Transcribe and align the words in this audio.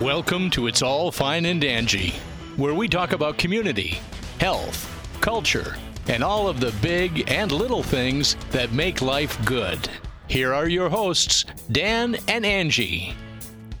Welcome 0.00 0.50
to 0.50 0.66
It's 0.66 0.82
All 0.82 1.10
Fine 1.10 1.46
and 1.46 1.62
Dangy, 1.62 2.12
where 2.58 2.74
we 2.74 2.86
talk 2.86 3.12
about 3.12 3.38
community, 3.38 3.98
health, 4.38 4.86
culture, 5.22 5.74
and 6.08 6.22
all 6.22 6.48
of 6.48 6.60
the 6.60 6.70
big 6.82 7.32
and 7.32 7.50
little 7.50 7.82
things 7.82 8.36
that 8.50 8.72
make 8.72 9.00
life 9.00 9.42
good. 9.46 9.88
Here 10.28 10.52
are 10.52 10.68
your 10.68 10.90
hosts, 10.90 11.46
Dan 11.72 12.18
and 12.28 12.44
Angie. 12.44 13.14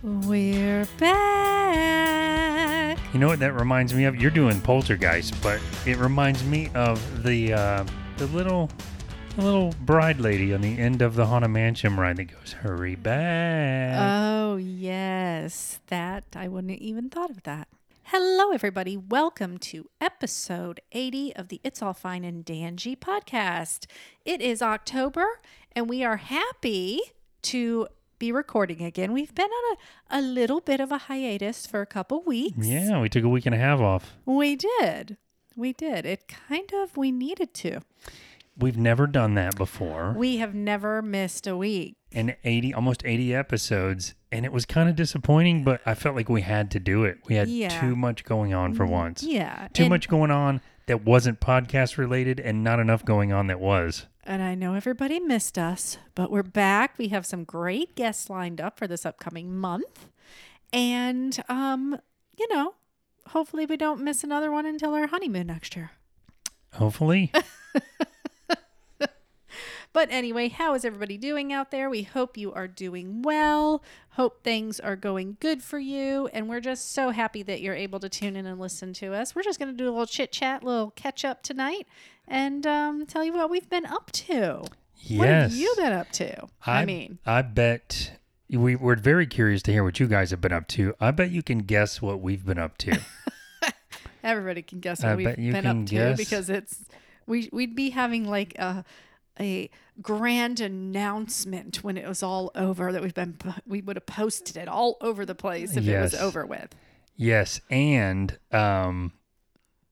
We're 0.02 0.88
back. 0.98 2.98
You 3.12 3.20
know 3.20 3.28
what 3.28 3.40
that 3.40 3.52
reminds 3.52 3.92
me 3.92 4.04
of? 4.04 4.16
You're 4.16 4.30
doing 4.30 4.58
Poltergeist, 4.62 5.40
but 5.42 5.60
it 5.84 5.98
reminds 5.98 6.42
me 6.44 6.70
of 6.74 7.24
the 7.24 7.52
uh, 7.52 7.84
the 8.16 8.26
little 8.28 8.70
the 9.36 9.42
little 9.42 9.74
bride 9.84 10.18
lady 10.18 10.54
on 10.54 10.60
the 10.62 10.78
end 10.78 11.02
of 11.02 11.14
the 11.14 11.26
Haunted 11.26 11.50
Mansion 11.50 11.96
ride 11.96 12.16
that 12.16 12.24
goes, 12.24 12.52
"Hurry 12.52 12.94
back." 12.94 13.96
Oh, 13.98 14.56
yes. 14.56 15.80
That, 15.88 16.24
I 16.34 16.48
wouldn't 16.48 16.78
even 16.80 17.10
thought 17.10 17.30
of 17.30 17.42
that. 17.44 17.68
Hello, 18.04 18.50
everybody. 18.52 18.96
Welcome 18.96 19.58
to 19.58 19.90
episode 20.00 20.80
80 20.92 21.34
of 21.36 21.48
the 21.48 21.60
It's 21.64 21.82
All 21.82 21.92
Fine 21.92 22.24
and 22.24 22.44
Dangy 22.44 22.96
podcast. 22.96 23.86
It 24.24 24.40
is 24.40 24.62
October, 24.62 25.40
and 25.72 25.88
we 25.88 26.02
are 26.04 26.16
happy 26.16 27.00
to 27.42 27.88
be 28.18 28.32
recording 28.32 28.80
again. 28.82 29.12
We've 29.12 29.34
been 29.34 29.50
on 29.50 29.76
a, 30.10 30.18
a 30.18 30.22
little 30.22 30.60
bit 30.60 30.80
of 30.80 30.90
a 30.90 30.98
hiatus 30.98 31.66
for 31.66 31.82
a 31.82 31.86
couple 31.86 32.22
weeks. 32.22 32.66
yeah, 32.66 33.00
we 33.00 33.08
took 33.10 33.24
a 33.24 33.28
week 33.28 33.44
and 33.44 33.54
a 33.54 33.58
half 33.58 33.80
off. 33.80 34.14
We 34.24 34.56
did. 34.56 35.18
We 35.56 35.72
did. 35.72 36.06
It 36.06 36.26
kind 36.28 36.70
of, 36.74 36.96
we 36.96 37.10
needed 37.10 37.52
to. 37.54 37.80
We've 38.58 38.76
never 38.78 39.06
done 39.06 39.34
that 39.34 39.56
before. 39.56 40.14
We 40.16 40.38
have 40.38 40.54
never 40.54 41.02
missed 41.02 41.46
a 41.46 41.56
week. 41.56 41.96
and 42.12 42.34
80 42.44 42.72
almost 42.74 43.02
80 43.04 43.34
episodes 43.34 44.14
and 44.32 44.44
it 44.46 44.52
was 44.52 44.64
kind 44.64 44.88
of 44.88 44.94
disappointing 44.96 45.64
but 45.64 45.80
i 45.84 45.92
felt 45.94 46.14
like 46.16 46.28
we 46.28 46.40
had 46.42 46.70
to 46.70 46.80
do 46.80 47.04
it 47.04 47.18
we 47.28 47.34
had 47.34 47.48
Yeah. 47.48 47.68
Mm, 47.68 47.80
too 47.80 47.96
much 47.96 48.24
going 48.24 48.54
on 48.54 48.72
for 48.74 48.86
once 48.86 49.22
Yeah. 49.22 49.68
too 49.74 49.82
and- 49.84 49.90
much 49.90 50.08
going 50.08 50.30
on 50.30 50.60
that 50.86 51.04
wasn't 51.04 51.40
podcast 51.40 51.98
related 51.98 52.38
and 52.40 52.62
not 52.64 52.78
enough 52.80 53.04
going 53.04 53.32
on 53.32 53.48
that 53.48 53.58
was 53.60 54.06
And 54.24 54.40
I 54.42 54.54
know 54.54 54.74
everybody 54.74 55.18
missed 55.20 55.58
us, 55.58 55.98
but 56.14 56.30
we're 56.30 56.42
back. 56.44 56.96
We 56.98 57.08
have 57.08 57.26
some 57.26 57.44
great 57.44 57.94
guests 57.96 58.30
lined 58.30 58.60
up 58.60 58.78
for 58.78 58.86
this 58.88 59.04
upcoming 59.04 59.54
month. 59.56 60.08
And 60.72 61.38
um, 61.48 61.98
you 62.38 62.46
know, 62.54 62.74
hopefully 63.28 63.66
we 63.66 63.76
don't 63.76 64.00
miss 64.02 64.22
another 64.24 64.50
one 64.50 64.64
until 64.66 64.94
our 64.94 65.08
honeymoon 65.08 65.48
next 65.48 65.74
year. 65.76 65.90
hopefully 66.74 67.32
But 69.96 70.10
anyway, 70.10 70.50
how 70.50 70.74
is 70.74 70.84
everybody 70.84 71.16
doing 71.16 71.54
out 71.54 71.70
there? 71.70 71.88
We 71.88 72.02
hope 72.02 72.36
you 72.36 72.52
are 72.52 72.68
doing 72.68 73.22
well. 73.22 73.82
Hope 74.10 74.44
things 74.44 74.78
are 74.78 74.94
going 74.94 75.38
good 75.40 75.62
for 75.62 75.78
you. 75.78 76.28
And 76.34 76.50
we're 76.50 76.60
just 76.60 76.92
so 76.92 77.12
happy 77.12 77.42
that 77.44 77.62
you're 77.62 77.74
able 77.74 77.98
to 78.00 78.10
tune 78.10 78.36
in 78.36 78.44
and 78.44 78.60
listen 78.60 78.92
to 78.92 79.14
us. 79.14 79.34
We're 79.34 79.42
just 79.42 79.58
going 79.58 79.70
to 79.70 79.74
do 79.74 79.88
a 79.88 79.92
little 79.92 80.04
chit 80.04 80.32
chat, 80.32 80.62
little 80.62 80.90
catch 80.90 81.24
up 81.24 81.42
tonight, 81.42 81.86
and 82.28 82.66
um, 82.66 83.06
tell 83.06 83.24
you 83.24 83.32
what 83.32 83.48
we've 83.48 83.70
been 83.70 83.86
up 83.86 84.10
to. 84.12 84.64
yes 84.98 85.18
What 85.18 85.28
have 85.28 85.52
you 85.54 85.72
been 85.78 85.94
up 85.94 86.10
to? 86.10 86.42
I, 86.66 86.82
I 86.82 86.84
mean, 86.84 87.18
i 87.24 87.40
bet 87.40 88.18
we, 88.50 88.76
we're 88.76 88.96
very 88.96 89.26
curious 89.26 89.62
to 89.62 89.72
hear 89.72 89.82
what 89.82 89.98
you 89.98 90.08
guys 90.08 90.30
have 90.30 90.42
been 90.42 90.52
up 90.52 90.68
to 90.68 90.94
i 91.00 91.10
bet 91.10 91.30
you 91.30 91.42
can 91.42 91.60
guess 91.60 92.00
what 92.00 92.20
we've 92.20 92.44
been 92.44 92.58
up 92.58 92.78
to 92.78 93.00
everybody 94.22 94.62
can 94.62 94.78
guess 94.78 95.02
I 95.02 95.08
what 95.08 95.16
we've 95.16 95.26
bet 95.26 95.38
you 95.38 95.52
been 95.52 95.64
can 95.64 95.80
up 95.80 95.86
to 95.86 95.94
guess. 95.94 96.16
because 96.18 96.48
it's 96.48 96.84
we 97.26 97.48
we'd 97.50 97.74
be 97.74 97.90
having 97.90 98.28
like 98.28 98.54
a 98.56 98.84
a 99.40 99.70
grand 100.02 100.60
announcement 100.60 101.82
when 101.84 101.96
it 101.96 102.06
was 102.06 102.22
all 102.22 102.50
over 102.54 102.92
that 102.92 103.02
we've 103.02 103.14
been 103.14 103.36
we 103.66 103.80
would 103.82 103.96
have 103.96 104.06
posted 104.06 104.56
it 104.56 104.68
all 104.68 104.96
over 105.00 105.24
the 105.24 105.34
place 105.34 105.76
if 105.76 105.86
it 105.86 106.00
was 106.00 106.14
over 106.14 106.44
with. 106.46 106.74
yes 107.16 107.60
and 107.70 108.38
um 108.52 109.12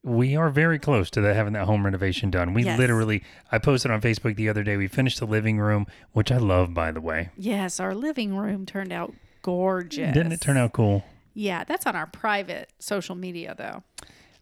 we 0.02 0.36
are 0.36 0.50
very 0.50 0.78
close 0.78 1.08
to 1.12 1.22
that, 1.22 1.34
having 1.34 1.54
that 1.54 1.64
home 1.64 1.82
renovation 1.82 2.30
done. 2.30 2.52
We 2.52 2.62
Yes. 2.64 2.78
literally, 2.78 3.22
I 3.50 3.56
posted 3.56 3.90
on 3.90 4.02
Facebook 4.02 4.36
the 4.36 4.50
other 4.50 4.62
day. 4.62 4.76
We 4.76 4.86
finished 4.86 5.18
the 5.18 5.26
living 5.26 5.56
room, 5.58 5.86
which 6.12 6.30
I 6.30 6.36
love, 6.36 6.74
by 6.74 6.92
the 6.92 7.00
way. 7.00 7.30
Yes, 7.38 7.80
our 7.80 7.94
living 7.94 8.36
room 8.36 8.66
turned 8.66 8.92
out 8.92 9.14
gorgeous. 9.40 10.12
Didn't 10.12 10.32
it 10.32 10.42
turn 10.42 10.58
out 10.58 10.74
cool? 10.74 11.04
Yeah, 11.32 11.64
that's 11.64 11.86
on 11.86 11.96
our 11.96 12.06
private 12.06 12.68
social 12.78 13.14
media 13.14 13.54
though. 13.56 13.82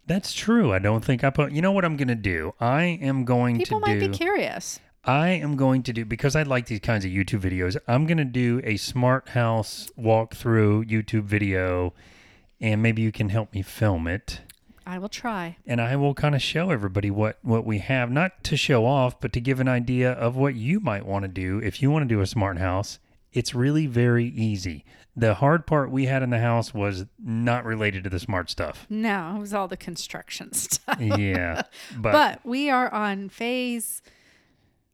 That's 0.05 0.33
true. 0.33 0.73
I 0.73 0.81
don't 0.81 1.05
think 1.05 1.23
I 1.23 1.31
put. 1.31 1.53
You 1.53 1.63
know 1.63 1.71
what 1.71 1.85
I'm 1.85 1.97
going 1.97 2.09
to 2.09 2.17
do? 2.17 2.55
I 2.61 2.83
am 3.01 3.25
going 3.25 3.57
People 3.59 3.79
to 3.79 3.87
People 3.87 3.95
might 3.95 4.01
do. 4.01 4.11
be 4.11 4.17
curious. 4.19 4.81
I 5.05 5.31
am 5.31 5.57
going 5.57 5.83
to 5.85 5.93
do 5.93 6.05
because 6.05 6.37
I 6.37 6.45
like 6.45 6.67
these 6.67 6.79
kinds 6.79 7.05
of 7.05 7.11
YouTube 7.11 7.41
videos. 7.41 7.77
I'm 7.89 8.07
going 8.07 8.19
to 8.19 8.25
do 8.25 8.61
a 8.63 8.77
smart 8.77 9.31
house 9.31 9.91
walkthrough 9.99 10.89
YouTube 10.89 11.25
video, 11.25 11.93
and 12.61 12.81
maybe 12.81 13.03
you 13.03 13.11
can 13.11 13.29
help 13.29 13.53
me 13.53 13.63
film 13.63 14.07
it. 14.07 14.41
I 14.87 14.99
will 14.99 15.09
try. 15.09 15.57
And 15.67 15.81
I 15.81 15.97
will 15.97 16.15
kind 16.15 16.37
of 16.37 16.43
show 16.43 16.71
everybody 16.71 17.11
what 17.11 17.39
what 17.43 17.67
we 17.67 17.79
have, 17.79 18.13
not 18.13 18.45
to 18.45 18.57
show 18.57 18.87
off, 18.87 19.21
but 19.21 19.33
to 19.33 19.41
give 19.41 19.59
an 19.59 19.69
idea 19.69 20.13
of 20.13 20.37
what 20.37 20.55
you 20.55 20.79
might 20.79 21.05
want 21.05 21.25
to 21.25 21.29
do 21.29 21.59
if 21.59 21.83
you 21.83 21.91
want 21.91 22.09
to 22.09 22.15
do 22.15 22.21
a 22.21 22.27
smart 22.27 22.59
house. 22.59 23.01
It's 23.33 23.55
really 23.55 23.87
very 23.87 24.27
easy. 24.27 24.85
The 25.17 25.35
hard 25.35 25.67
part 25.67 25.91
we 25.91 26.07
had 26.07 26.23
in 26.23 26.31
the 26.31 26.39
house 26.39 26.73
was 26.73 27.07
not 27.19 27.65
related 27.65 28.05
to 28.05 28.11
the 28.11 28.21
smart 28.21 28.51
stuff. 28.51 28.87
No, 28.89 29.35
it 29.37 29.41
was 29.41 29.55
all 29.55 29.67
the 29.69 29.77
construction 29.77 30.53
stuff. 30.53 31.01
Yeah, 31.01 31.63
but, 31.97 32.13
But 32.13 32.41
we 32.45 32.71
are 32.71 32.93
on 32.93 33.31
phase 33.31 34.03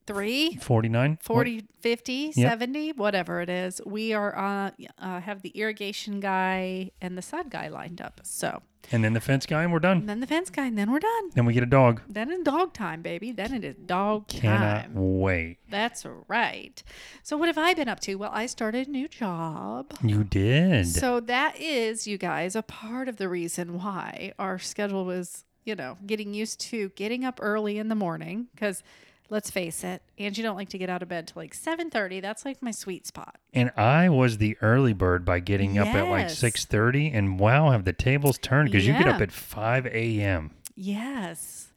three 0.08 0.56
49 0.56 1.18
40 1.22 1.64
50 1.80 2.32
Yep. 2.34 2.50
70 2.50 2.92
whatever 2.92 3.40
it 3.40 3.48
is 3.48 3.80
we 3.86 4.12
are 4.12 4.36
uh, 4.36 4.70
uh 4.98 5.20
have 5.20 5.42
the 5.42 5.50
irrigation 5.50 6.18
guy 6.20 6.90
and 7.00 7.16
the 7.16 7.22
sod 7.22 7.50
guy 7.50 7.68
lined 7.68 8.00
up 8.00 8.20
so 8.24 8.62
and 8.90 9.04
then 9.04 9.12
the 9.12 9.20
fence 9.20 9.44
guy, 9.44 9.64
and 9.64 9.72
we're 9.72 9.80
done. 9.80 9.98
and 9.98 10.08
then 10.08 10.20
the 10.20 10.26
fence 10.26 10.48
guy 10.48 10.64
and 10.64 10.78
then 10.78 10.90
we're 10.90 10.98
done 11.00 11.30
Then 11.34 11.44
we 11.44 11.52
get 11.52 11.62
a 11.62 11.66
dog. 11.66 12.00
then 12.08 12.30
it's 12.30 12.42
dog 12.44 12.72
time 12.72 13.02
baby 13.02 13.32
then 13.32 13.52
it 13.52 13.62
is 13.64 13.74
dog 13.84 14.28
Cannot 14.28 14.82
time 14.84 14.92
wait. 14.94 15.58
that's 15.68 16.06
right 16.28 16.82
so 17.22 17.36
what 17.36 17.48
have 17.48 17.58
i 17.58 17.74
been 17.74 17.88
up 17.88 18.00
to 18.00 18.14
well 18.14 18.30
i 18.32 18.46
started 18.46 18.88
a 18.88 18.90
new 18.90 19.06
job 19.08 19.92
You 20.02 20.24
did. 20.24 20.86
so 20.86 21.20
that 21.20 21.60
is 21.60 22.06
you 22.06 22.16
guys 22.18 22.56
a 22.56 22.62
part 22.62 23.08
of 23.08 23.16
the 23.18 23.28
reason 23.28 23.74
why 23.74 24.32
our 24.38 24.58
schedule 24.58 25.04
was 25.04 25.44
you 25.64 25.74
know 25.74 25.98
getting 26.06 26.32
used 26.32 26.58
to 26.70 26.88
getting 26.90 27.24
up 27.26 27.38
early 27.42 27.76
in 27.78 27.88
the 27.88 27.94
morning 27.94 28.46
because 28.54 28.82
let's 29.30 29.50
face 29.50 29.84
it 29.84 30.02
angie 30.18 30.42
don't 30.42 30.56
like 30.56 30.68
to 30.70 30.78
get 30.78 30.88
out 30.88 31.02
of 31.02 31.08
bed 31.08 31.26
till 31.26 31.40
like 31.42 31.54
7.30 31.54 32.22
that's 32.22 32.44
like 32.44 32.62
my 32.62 32.70
sweet 32.70 33.06
spot 33.06 33.36
and 33.52 33.70
I 33.76 34.08
was 34.08 34.38
the 34.38 34.56
early 34.60 34.92
bird 34.92 35.24
by 35.24 35.40
getting 35.40 35.78
up 35.78 35.86
at 35.88 36.08
like 36.08 36.28
Yes. 36.28 36.40
6:30 36.40 37.14
and 37.14 37.38
wow, 37.38 37.70
have 37.70 37.84
the 37.84 37.92
tables 37.92 38.38
turned 38.38 38.72
cuz 38.72 38.86
you 38.86 38.92
get 38.92 39.08
up 39.08 39.20
at 39.20 39.32
5 39.32 39.86
a.m. 39.86 40.52
yes 40.76 41.68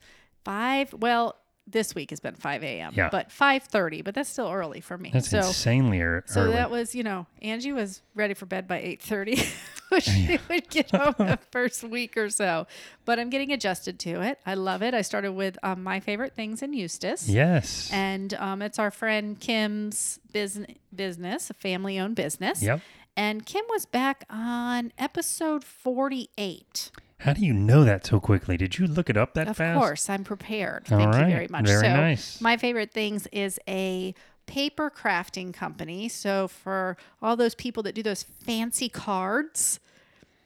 five 0.44 0.92
well 0.94 1.36
this 1.66 1.94
week 1.94 2.10
has 2.10 2.18
been 2.20 2.34
5 2.34 2.64
a.m 2.64 2.92
Yeah. 2.96 3.08
but 3.10 3.28
5.30 3.30 4.02
but 4.04 4.14
that's 4.14 4.28
still 4.28 4.50
early 4.50 4.80
for 4.80 4.98
me. 4.98 5.10
That's 5.12 5.30
so 5.30 5.38
insanely 5.38 5.98
ear- 5.98 6.24
so 6.26 6.50
that 6.50 6.70
was 6.70 6.94
you 6.94 7.02
know 7.04 7.26
angie 7.40 7.72
was 7.72 8.02
ready 8.14 8.34
for 8.34 8.46
bed 8.46 8.66
by 8.66 8.80
8.30 8.80 9.46
when 9.90 10.00
she 10.00 10.38
would 10.48 10.68
get 10.70 10.90
home 10.90 11.14
the 11.18 11.38
first 11.52 11.84
week 11.84 12.16
or 12.16 12.28
so 12.30 12.66
but 13.04 13.18
i'm 13.20 13.30
getting 13.30 13.52
adjusted 13.52 13.98
to 14.00 14.20
it. 14.22 14.38
I 14.44 14.54
love 14.54 14.82
it. 14.82 14.92
I 14.94 15.02
started 15.02 15.32
with 15.32 15.56
um, 15.62 15.82
my 15.82 16.00
favorite 16.00 16.34
things 16.34 16.62
in 16.62 16.72
eustis. 16.72 17.28
Yes. 17.28 17.90
and 17.92 18.34
um, 18.34 18.60
it's 18.62 18.78
our 18.78 18.90
friend 18.90 19.38
kim's 19.38 20.18
business 20.32 20.76
business 20.94 21.48
a 21.48 21.54
family 21.54 21.98
owned 21.98 22.16
business. 22.16 22.62
Yep. 22.62 22.80
And 23.16 23.44
kim 23.46 23.64
was 23.70 23.86
back 23.86 24.24
on 24.30 24.92
episode 24.98 25.64
48 25.64 26.90
How 27.18 27.32
do 27.34 27.44
you 27.44 27.52
know 27.52 27.84
that 27.84 28.04
so 28.06 28.18
quickly? 28.20 28.56
Did 28.56 28.78
you 28.78 28.86
look 28.86 29.08
it 29.08 29.16
up 29.16 29.34
that 29.34 29.48
of 29.48 29.56
fast? 29.56 29.76
Of 29.76 29.80
course 29.82 30.10
i'm 30.10 30.24
prepared 30.24 30.86
All 30.90 30.98
thank 30.98 31.12
right. 31.14 31.26
you 31.28 31.32
very 31.34 31.48
much 31.48 31.66
Very 31.66 31.80
so 31.86 31.88
nice. 31.96 32.40
my 32.40 32.56
favorite 32.56 32.92
things 32.92 33.26
is 33.32 33.58
a 33.68 34.14
paper 34.46 34.90
crafting 34.90 35.54
company 35.54 36.08
so 36.08 36.48
for 36.48 36.96
all 37.22 37.36
those 37.36 37.54
people 37.54 37.82
that 37.84 37.94
do 37.94 38.02
those 38.02 38.22
fancy 38.24 38.88
cards 38.88 39.78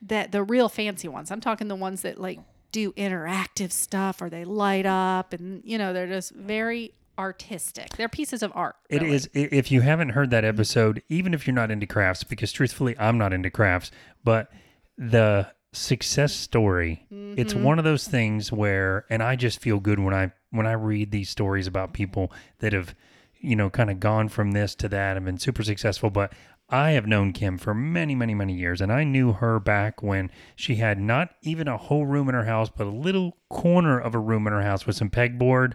that 0.02 0.32
the 0.32 0.42
real 0.42 0.68
fancy 0.68 1.08
ones 1.08 1.30
i'm 1.30 1.40
talking 1.40 1.68
the 1.68 1.74
ones 1.74 2.02
that 2.02 2.20
like 2.20 2.38
do 2.72 2.92
interactive 2.92 3.72
stuff 3.72 4.20
or 4.20 4.28
they 4.28 4.44
light 4.44 4.84
up 4.84 5.32
and 5.32 5.62
you 5.64 5.78
know 5.78 5.94
they're 5.94 6.06
just 6.06 6.32
very 6.34 6.92
artistic 7.18 7.90
they're 7.96 8.08
pieces 8.08 8.42
of 8.42 8.52
art 8.54 8.76
It 8.90 9.02
really. 9.02 9.14
is. 9.16 9.28
i- 9.34 9.48
If 9.52 9.70
you 9.70 9.80
haven't 9.80 10.10
heard 10.10 10.30
that 10.30 10.44
episode, 10.44 11.02
even 11.08 11.34
if 11.34 11.46
you're 11.46 11.54
not 11.54 11.70
into 11.70 11.86
crafts, 11.86 12.24
because 12.24 12.52
truthfully, 12.52 12.94
I'm 12.98 13.18
not 13.18 13.32
into 13.32 13.50
crafts, 13.50 13.90
but 14.24 14.50
the 14.98 15.48
success 15.72 16.32
story, 16.32 17.06
it's 17.10 17.52
Mm-hmm. 17.54 17.62
one 17.62 17.78
of 17.78 17.84
those 17.84 18.08
things 18.08 18.50
where, 18.50 19.04
and 19.10 19.22
I 19.22 19.36
just 19.36 19.60
feel 19.60 19.78
good 19.80 19.98
when 19.98 20.14
I 20.14 20.32
when 20.50 20.66
I 20.66 20.72
read 20.72 21.10
these 21.10 21.28
stories 21.28 21.66
about 21.66 21.92
people 21.92 22.32
that 22.60 22.72
have, 22.72 22.94
you 23.40 23.54
know, 23.56 23.68
kind 23.68 23.90
of 23.90 24.00
gone 24.00 24.28
from 24.28 24.52
this 24.52 24.74
to 24.76 24.88
that 24.88 25.16
and 25.16 25.26
been 25.26 25.38
super 25.38 25.62
successful. 25.62 26.08
But 26.08 26.32
I 26.70 26.92
have 26.92 27.06
known 27.06 27.32
Kim 27.32 27.58
for 27.58 27.74
many, 27.74 28.14
many, 28.14 28.34
many 28.34 28.54
years, 28.54 28.80
and 28.80 28.90
I 28.90 29.04
knew 29.04 29.32
her 29.34 29.60
back 29.60 30.02
when 30.02 30.30
she 30.54 30.76
had 30.76 30.98
not 30.98 31.30
even 31.42 31.68
a 31.68 31.76
whole 31.76 32.06
room 32.06 32.28
in 32.30 32.34
her 32.34 32.44
house, 32.46 32.70
but 32.74 32.86
a 32.86 32.90
little 32.90 33.36
corner 33.50 33.98
of 34.00 34.14
a 34.14 34.18
room 34.18 34.46
in 34.46 34.52
her 34.54 34.62
house 34.62 34.86
with 34.86 34.96
some 34.96 35.10
pegboard 35.10 35.74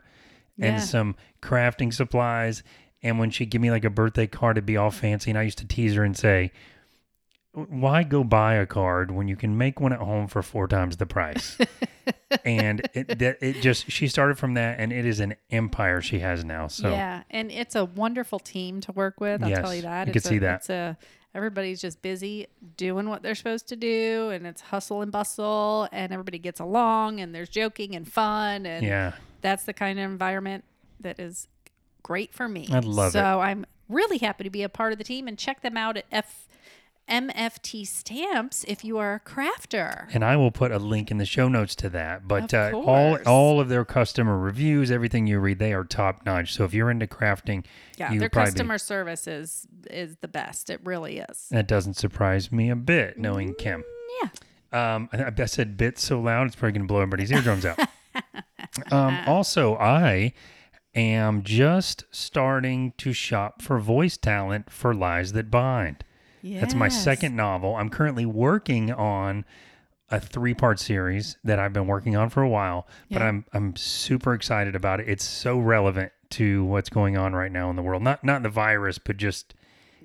and 0.62 0.76
Yeah. 0.78 0.80
some 0.80 1.16
crafting 1.42 1.94
supplies. 1.94 2.64
And 3.04 3.20
when 3.20 3.32
she'd 3.32 3.50
give 3.50 3.62
me 3.62 3.72
like 3.72 3.84
a 3.84 3.90
birthday 3.90 4.28
card, 4.28 4.58
it'd 4.58 4.66
be 4.66 4.78
all 4.78 4.92
fancy. 4.92 5.32
And 5.32 5.38
I 5.38 5.42
used 5.42 5.58
to 5.58 5.68
tease 5.68 5.96
her 5.96 6.04
and 6.04 6.16
say, 6.16 6.52
why 7.54 8.04
go 8.04 8.24
buy 8.24 8.54
a 8.54 8.66
card 8.66 9.12
when 9.12 9.28
you 9.28 9.36
can 9.36 9.58
make 9.58 9.82
one 9.82 9.92
at 9.92 10.00
home 10.00 10.28
for 10.28 10.42
four 10.42 10.68
times 10.70 10.96
the 10.98 11.06
price? 11.06 11.58
and 12.46 12.82
it, 12.94 13.20
that 13.20 13.38
it 13.42 13.62
just 13.62 13.92
she 13.92 14.08
started 14.08 14.38
from 14.38 14.54
that, 14.54 14.80
and 14.80 14.94
it 14.94 15.06
is 15.06 15.20
an 15.20 15.36
empire 15.50 16.00
she 16.02 16.20
has 16.20 16.46
now. 16.46 16.68
So 16.68 16.92
Yeah, 16.92 17.24
and 17.30 17.52
it's 17.52 17.76
a 17.76 17.84
wonderful 17.84 18.40
team 18.40 18.80
to 18.82 18.94
work 18.94 19.20
with. 19.20 19.44
I'll 19.44 19.50
Yes, 19.50 19.60
tell 19.60 19.76
you 19.76 19.82
that. 19.82 20.08
you 20.08 20.14
it's 20.14 20.24
could 20.24 20.30
see 20.30 20.38
that. 20.40 20.60
It's 20.62 20.70
a 20.70 20.98
everybody's 21.34 21.82
just 21.82 22.02
busy 22.02 22.48
doing 22.78 23.08
what 23.10 23.24
they're 23.24 23.36
supposed 23.36 23.68
to 23.70 23.76
do, 23.76 24.30
and 24.32 24.46
it's 24.46 24.62
hustle 24.62 25.02
and 25.02 25.12
bustle, 25.12 25.88
and 25.92 26.12
everybody 26.12 26.38
gets 26.40 26.60
along, 26.60 27.20
and 27.20 27.34
there's 27.34 27.50
joking 27.50 27.96
and 27.96 28.12
fun, 28.12 28.66
and 28.66 28.86
yeah, 28.86 29.14
that's 29.42 29.64
the 29.64 29.74
kind 29.74 30.00
of 30.00 30.06
environment 30.06 30.64
that 31.00 31.20
is 31.20 31.48
great 32.04 32.34
for 32.34 32.48
me. 32.48 32.68
I 32.72 32.80
love 32.80 33.10
it. 33.10 33.12
so 33.14 33.40
I'm 33.40 33.66
really 33.90 34.18
happy 34.18 34.44
to 34.44 34.50
be 34.50 34.64
a 34.64 34.70
part 34.70 34.92
of 34.92 34.98
the 34.98 35.04
team, 35.04 35.28
and 35.28 35.38
check 35.38 35.62
them 35.62 35.78
out 35.78 35.98
at 35.98 36.06
F. 36.12 36.48
MFT 37.12 37.86
stamps 37.86 38.64
if 38.68 38.84
you 38.86 38.98
are 38.98 39.16
a 39.16 39.20
crafter. 39.20 40.08
and 40.14 40.24
I 40.24 40.38
will 40.38 40.50
put 40.52 40.72
a 40.72 40.80
link 40.80 41.12
in 41.12 41.18
the 41.18 41.26
show 41.26 41.48
notes 41.50 41.76
to 41.76 41.90
that. 41.90 42.28
But 42.28 42.54
Of 42.54 42.74
uh, 42.74 42.78
all 42.78 43.18
all 43.26 43.60
of 43.60 43.68
their 43.70 43.84
customer 43.86 44.38
reviews, 44.40 44.90
everything 44.90 45.28
you 45.28 45.40
read, 45.40 45.60
they 45.60 45.74
are 45.74 45.84
top 45.84 46.26
notch. 46.26 46.54
So 46.54 46.64
if 46.64 46.74
you're 46.74 46.90
into 46.90 47.08
crafting, 47.08 47.66
Yeah, 47.98 48.12
you 48.12 48.20
their 48.20 48.30
probably 48.30 48.52
be- 48.52 48.56
customer 48.56 48.78
service 48.78 49.28
is 49.28 49.68
is 49.90 50.16
the 50.22 50.28
best. 50.28 50.70
It 50.70 50.80
really 50.84 51.20
is. 51.20 51.48
that 51.52 51.68
doesn't 51.68 51.96
surprise 51.96 52.52
me 52.52 52.70
a 52.70 52.76
bit, 52.76 53.18
knowing 53.20 53.54
Kim. 53.56 53.84
Yeah. 54.24 54.30
Um, 54.96 55.10
I, 55.12 55.32
I 55.38 55.46
said 55.46 55.76
bit 55.76 56.00
so 56.00 56.22
loud, 56.22 56.48
it's 56.48 56.56
probably 56.56 56.72
going 56.72 56.88
to 56.88 56.88
blow 56.88 57.02
everybody's 57.02 57.32
eardrums 57.32 57.66
out. 57.66 57.78
um, 58.92 59.20
also, 59.28 59.76
I 59.76 60.34
am 60.96 61.44
just 61.44 62.06
starting 62.12 62.94
to 62.98 63.12
shop 63.14 63.62
for 63.62 63.80
voice 63.80 64.18
talent 64.18 64.70
for 64.72 64.94
Lies 64.94 65.34
That 65.34 65.52
Bind. 65.52 66.04
That's 66.44 66.74
my 66.76 66.88
second 66.90 67.36
novel. 67.36 67.76
I'm 67.76 67.90
currently 67.90 68.26
working 68.26 68.92
on 68.92 69.46
a 70.10 70.20
three-part 70.20 70.80
series 70.80 71.38
that 71.44 71.58
I've 71.60 71.72
been 71.74 71.88
working 71.88 72.16
on 72.18 72.30
for 72.30 72.42
a 72.44 72.50
while, 72.50 72.88
but 73.10 73.22
I'm 73.22 73.46
I'm 73.54 73.76
super 73.76 74.34
excited 74.34 74.76
about 74.76 75.00
it. 75.00 75.08
It's 75.08 75.24
so 75.24 75.58
relevant 75.60 76.12
to 76.32 76.64
what's 76.66 76.90
going 76.90 77.18
on 77.18 77.34
right 77.34 77.52
now 77.52 77.70
in 77.70 77.76
the 77.76 77.82
world. 77.82 78.02
Not 78.04 78.24
not 78.24 78.44
the 78.44 78.50
virus, 78.50 78.98
but 78.98 79.18
just 79.18 79.54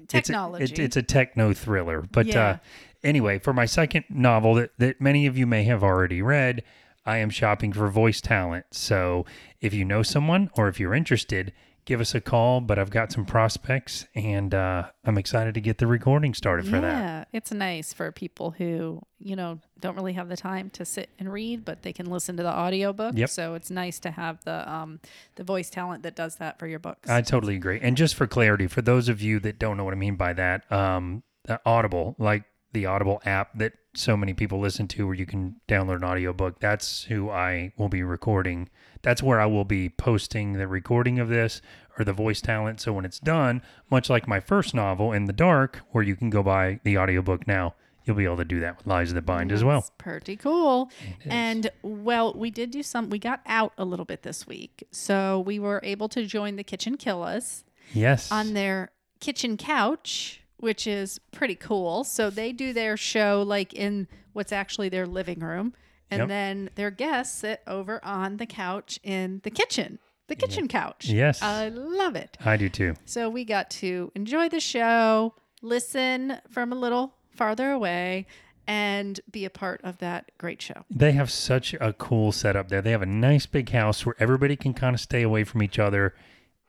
technology. 0.09 0.63
it's 0.65 0.73
a, 0.73 0.75
it, 0.75 0.85
it's 0.85 0.97
a 0.97 1.03
techno 1.03 1.53
thriller. 1.53 2.03
But 2.03 2.27
Yeah. 2.27 2.47
uh, 2.47 2.57
anyway, 3.03 3.39
for 3.41 3.53
my 3.53 3.67
second 3.67 4.05
novel 4.09 4.55
that, 4.55 4.71
that 4.79 5.01
many 5.01 5.27
of 5.27 5.37
you 5.37 5.47
may 5.47 5.65
have 5.65 5.83
already 5.83 6.23
read, 6.23 6.63
I 7.05 7.19
am 7.19 7.31
shopping 7.31 7.73
for 7.73 7.89
voice 7.89 8.21
talent. 8.21 8.67
So 8.71 9.27
if 9.61 9.75
you 9.75 9.85
know 9.85 10.03
someone 10.03 10.51
or 10.57 10.69
if 10.69 10.79
you're 10.79 10.95
interested, 10.95 11.53
give 11.87 12.01
us 12.01 12.15
a 12.15 12.21
call. 12.21 12.61
But 12.61 12.79
I've 12.79 12.91
got 12.91 13.11
some 13.11 13.25
prospects 13.25 14.07
and 14.15 14.53
uh, 14.55 14.89
I'm 15.05 15.17
excited 15.17 15.55
to 15.55 15.61
get 15.61 15.79
the 15.79 15.87
recording 15.87 16.35
started 16.35 16.67
for 16.67 16.81
that. 16.81 16.83
yeah, 16.83 17.25
it's 17.33 17.51
nice 17.51 17.95
for 17.95 18.13
people 18.13 18.51
who, 18.51 19.01
you 19.19 19.35
know, 19.35 19.61
don't 19.81 19.97
really 19.97 20.13
have 20.13 20.29
the 20.29 20.37
time 20.37 20.69
to 20.71 20.85
sit 20.85 21.09
and 21.19 21.33
read, 21.33 21.65
but 21.65 21.83
they 21.83 21.93
can 21.93 22.07
listen 22.07 22.37
to 22.37 22.43
the 22.43 22.53
audiobook. 22.53 23.17
Yep. 23.17 23.31
So 23.31 23.55
it's 23.55 23.71
nice 23.71 23.99
to 24.01 24.11
have 24.11 24.45
the 24.45 24.71
um 24.71 25.01
the 25.37 25.45
voice 25.45 25.71
talent 25.71 26.03
that 26.03 26.15
does 26.15 26.37
that 26.37 26.59
for 26.59 26.67
your 26.67 26.79
books. 26.79 27.09
I 27.09 27.23
totally 27.23 27.57
agree. 27.57 27.81
And 27.81 27.97
just 27.97 28.15
for 28.15 28.27
clarity, 28.27 28.67
for 28.67 28.83
those 28.83 29.09
of 29.09 29.23
you 29.23 29.41
that 29.41 29.59
don't 29.59 29.77
know 29.77 29.85
what 29.85 29.95
I 29.95 29.97
mean 29.97 30.17
by 30.17 30.35
that, 30.35 30.71
um, 30.71 31.23
uh, 31.49 31.59
Audible, 31.65 32.17
like 32.19 32.45
the 32.73 32.87
Audible 32.87 33.21
app 33.25 33.57
that 33.59 33.73
so 33.95 34.17
many 34.17 34.35
people 34.35 34.59
listen 34.61 34.87
to, 34.89 35.07
where 35.07 35.15
you 35.15 35.25
can 35.27 35.57
download 35.69 35.97
an 35.97 36.05
audiobook, 36.05 36.61
that's 36.61 37.05
who 37.05 37.31
I 37.31 37.73
will 37.79 37.89
be 37.89 38.03
recording. 38.03 38.69
That's 39.03 39.23
where 39.23 39.41
I 39.41 39.47
will 39.47 39.65
be 39.65 39.89
posting 39.89 40.55
the 40.55 40.69
recording 40.69 41.19
of 41.19 41.29
this 41.29 41.63
or 41.99 42.05
the 42.05 42.13
voice 42.13 42.41
talent. 42.43 42.81
So 42.81 42.93
when 42.93 43.05
it's 43.07 43.19
done, 43.19 43.63
much 43.91 44.11
like 44.11 44.29
my 44.29 44.41
first 44.41 44.75
novel, 44.75 45.13
In 45.13 45.25
the 45.25 45.33
Dark, 45.33 45.81
where 45.93 46.05
you 46.05 46.15
can 46.17 46.29
go 46.29 46.43
buy 46.43 46.81
the 46.85 46.99
audiobook 46.99 47.47
now, 47.47 47.75
you'll 48.05 48.17
be 48.17 48.25
able 48.25 48.37
to 48.37 48.45
do 48.45 48.61
that 48.61 48.77
with 48.77 48.87
Lies 48.87 49.09
of 49.11 49.15
the 49.15 49.23
Bind 49.23 49.51
as 49.51 49.65
well. 49.65 49.89
Pretty 49.97 50.37
cool. 50.37 50.91
And 51.25 51.71
well, 51.83 52.35
we 52.35 52.51
did 52.51 52.71
do 52.71 52.83
some 52.83 53.09
we 53.09 53.19
got 53.19 53.41
out 53.47 53.73
a 53.79 53.85
little 53.85 54.05
bit 54.05 54.23
this 54.23 54.47
week. 54.47 54.87
So 54.93 55.41
we 55.41 55.59
were 55.59 55.81
able 55.83 56.09
to 56.11 56.27
join 56.27 56.57
the 56.57 56.65
Kitchen 56.65 56.97
Killas 56.99 57.65
Yes. 57.95 58.31
on 58.31 58.53
their 58.53 58.91
kitchen 59.21 59.57
couch, 59.57 60.43
which 60.59 60.87
is 60.87 61.19
pretty 61.33 61.55
cool. 61.55 62.05
So 62.05 62.31
they 62.31 62.53
do 62.53 62.73
their 62.73 62.97
show 62.97 63.43
like 63.47 63.73
in 63.75 64.09
what's 64.33 64.53
actually 64.53 64.89
their 64.89 65.07
living 65.07 65.41
room, 65.41 65.75
and 66.11 66.21
Yep. 66.21 66.29
then 66.29 66.71
their 66.75 66.91
guests 66.91 67.39
sit 67.39 67.63
over 67.67 68.05
on 68.05 68.37
the 68.37 68.47
couch 68.47 68.99
in 69.03 69.41
the 69.45 69.51
kitchen, 69.51 69.99
the 70.29 70.37
kitchen 70.37 70.69
couch. 70.69 71.07
Yes. 71.07 71.43
I 71.43 71.69
love 71.69 72.17
it. 72.17 72.37
I 72.45 72.57
do 72.57 72.69
too. 72.69 72.95
So 73.05 73.29
we 73.31 73.45
got 73.45 73.71
to 73.71 74.13
enjoy 74.15 74.49
the 74.49 74.61
show, 74.61 75.35
listen 75.63 76.39
from 76.51 76.73
a 76.73 76.77
little 76.77 77.15
farther 77.31 77.71
away, 77.71 78.27
and 78.67 79.21
be 79.31 79.45
a 79.45 79.51
part 79.51 79.81
of 79.85 79.99
that 79.99 80.31
great 80.39 80.61
show. 80.61 80.85
They 80.91 81.13
have 81.13 81.31
such 81.31 81.75
a 81.75 81.93
cool 81.93 82.33
setup 82.33 82.69
there. 82.69 82.83
They 82.83 82.91
have 82.91 83.03
a 83.03 83.07
nice 83.07 83.47
big 83.47 83.71
house 83.71 84.05
where 84.05 84.17
everybody 84.19 84.57
can 84.57 84.75
kind 84.75 84.95
of 84.95 85.01
stay 85.01 85.23
away 85.23 85.45
from 85.45 85.63
each 85.63 85.79
other 85.79 86.15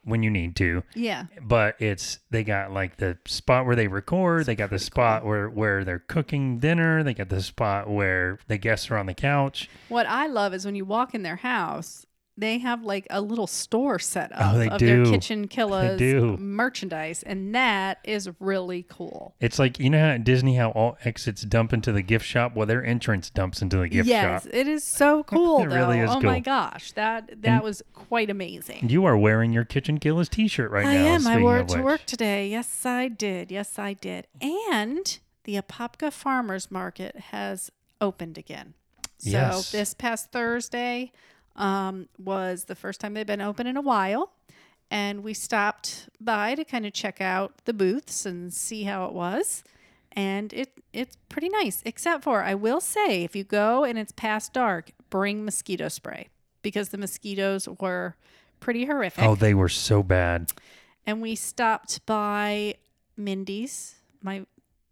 when 0.07 0.23
you 0.23 0.29
need 0.29 0.55
to. 0.55 0.83
Yeah. 0.95 1.25
But 1.41 1.75
it's 1.79 2.19
they 2.31 2.43
got 2.43 2.71
like 2.71 2.97
the 2.97 3.17
spot 3.25 3.65
where 3.65 3.75
they 3.75 3.87
record, 3.87 4.45
they 4.45 4.55
got 4.55 4.69
the 4.69 4.79
spot 4.79 5.25
where 5.25 5.49
where 5.49 5.83
they're 5.83 5.99
cooking 5.99 6.59
dinner, 6.59 7.03
they 7.03 7.13
got 7.13 7.29
the 7.29 7.41
spot 7.41 7.89
where 7.89 8.39
the 8.47 8.57
guests 8.57 8.89
are 8.89 8.97
on 8.97 9.05
the 9.05 9.13
couch. 9.13 9.69
What 9.89 10.07
I 10.07 10.27
love 10.27 10.53
is 10.53 10.65
when 10.65 10.75
you 10.75 10.85
walk 10.85 11.13
in 11.13 11.23
their 11.23 11.35
house, 11.35 12.06
they 12.37 12.59
have 12.59 12.83
like 12.83 13.07
a 13.09 13.19
little 13.21 13.47
store 13.47 13.99
set 13.99 14.31
oh, 14.33 14.39
up 14.39 14.53
Oh, 14.55 14.57
they 14.59 14.69
of 14.69 14.77
do. 14.79 14.85
their 15.03 15.05
kitchen 15.11 15.47
killas 15.47 15.97
do. 15.97 16.37
merchandise, 16.37 17.23
and 17.23 17.53
that 17.55 17.99
is 18.03 18.29
really 18.39 18.85
cool. 18.87 19.35
It's 19.39 19.57
like 19.59 19.79
you 19.79 19.89
know 19.89 19.99
how 19.99 20.09
at 20.11 20.23
Disney 20.23 20.55
how 20.55 20.69
all 20.71 20.97
exits 21.03 21.41
dump 21.41 21.73
into 21.73 21.91
the 21.91 22.01
gift 22.01 22.25
shop? 22.25 22.55
Well 22.55 22.67
their 22.67 22.85
entrance 22.85 23.29
dumps 23.29 23.61
into 23.61 23.77
the 23.77 23.89
gift 23.89 24.07
yes, 24.07 24.23
shop. 24.43 24.51
Yes 24.53 24.53
it 24.53 24.67
is 24.67 24.83
so 24.83 25.23
cool. 25.33 25.61
It 25.61 25.67
really 25.67 25.99
is 25.99 26.09
Oh 26.09 26.21
my 26.21 26.39
gosh, 26.39 26.91
that 26.93 27.41
that 27.41 27.63
was 27.63 27.81
quite 27.93 28.29
amazing. 28.29 28.89
You 28.89 29.05
are 29.05 29.17
wearing 29.17 29.51
your 29.53 29.65
Kitchen 29.65 29.99
Killas 29.99 30.29
t 30.29 30.47
shirt 30.47 30.71
right 30.71 30.85
I 30.85 30.93
now. 30.95 31.05
am. 31.05 31.27
I 31.27 31.41
wore 31.41 31.57
it 31.59 31.67
to 31.69 31.77
which. 31.77 31.83
work 31.83 32.05
today. 32.05 32.47
Yes, 32.49 32.85
I 32.85 33.07
did. 33.07 33.51
Yes, 33.51 33.77
I 33.79 33.93
did. 33.93 34.27
And 34.41 35.19
the 35.43 35.55
Apopka 35.55 36.11
Farmers 36.11 36.69
Market 36.69 37.15
has 37.31 37.71
opened 38.01 38.37
again. 38.37 38.73
So 39.19 39.29
Yes. 39.31 39.71
this 39.71 39.93
past 39.93 40.31
Thursday 40.31 41.11
um, 41.57 42.07
was 42.17 42.65
the 42.65 42.75
first 42.75 42.99
time 43.01 43.13
they've 43.13 43.25
been 43.25 43.41
open 43.41 43.67
in 43.67 43.77
a 43.77 43.81
while. 43.81 44.31
And 44.89 45.21
we 45.23 45.33
stopped 45.33 46.07
by 46.21 46.55
to 46.55 46.63
kind 46.63 46.85
of 46.85 46.93
check 46.93 47.19
out 47.19 47.53
the 47.65 47.73
booths 47.73 48.25
and 48.25 48.53
see 48.53 48.83
how 48.83 49.05
it 49.05 49.13
was. 49.13 49.63
And 50.13 50.53
it 50.53 50.71
it's 50.93 51.17
pretty 51.29 51.49
nice, 51.49 51.81
except 51.85 52.23
for 52.23 52.41
I 52.41 52.55
will 52.55 52.79
say 52.79 53.23
if 53.23 53.35
you 53.35 53.43
go 53.43 53.83
and 53.83 53.99
it's 53.99 54.11
past 54.13 54.53
dark, 54.53 54.91
bring 55.09 55.43
mosquito 55.45 55.89
spray 55.89 56.29
because 56.61 56.89
the 56.89 56.97
mosquitoes 56.97 57.67
were 57.81 58.15
pretty 58.59 58.85
horrific 58.85 59.23
Oh, 59.23 59.35
they 59.35 59.53
were 59.53 59.69
so 59.69 60.01
bad. 60.01 60.51
and 61.05 61.21
we 61.21 61.35
stopped 61.35 62.03
by 62.05 62.75
Mindy's, 63.15 63.95
my 64.21 64.45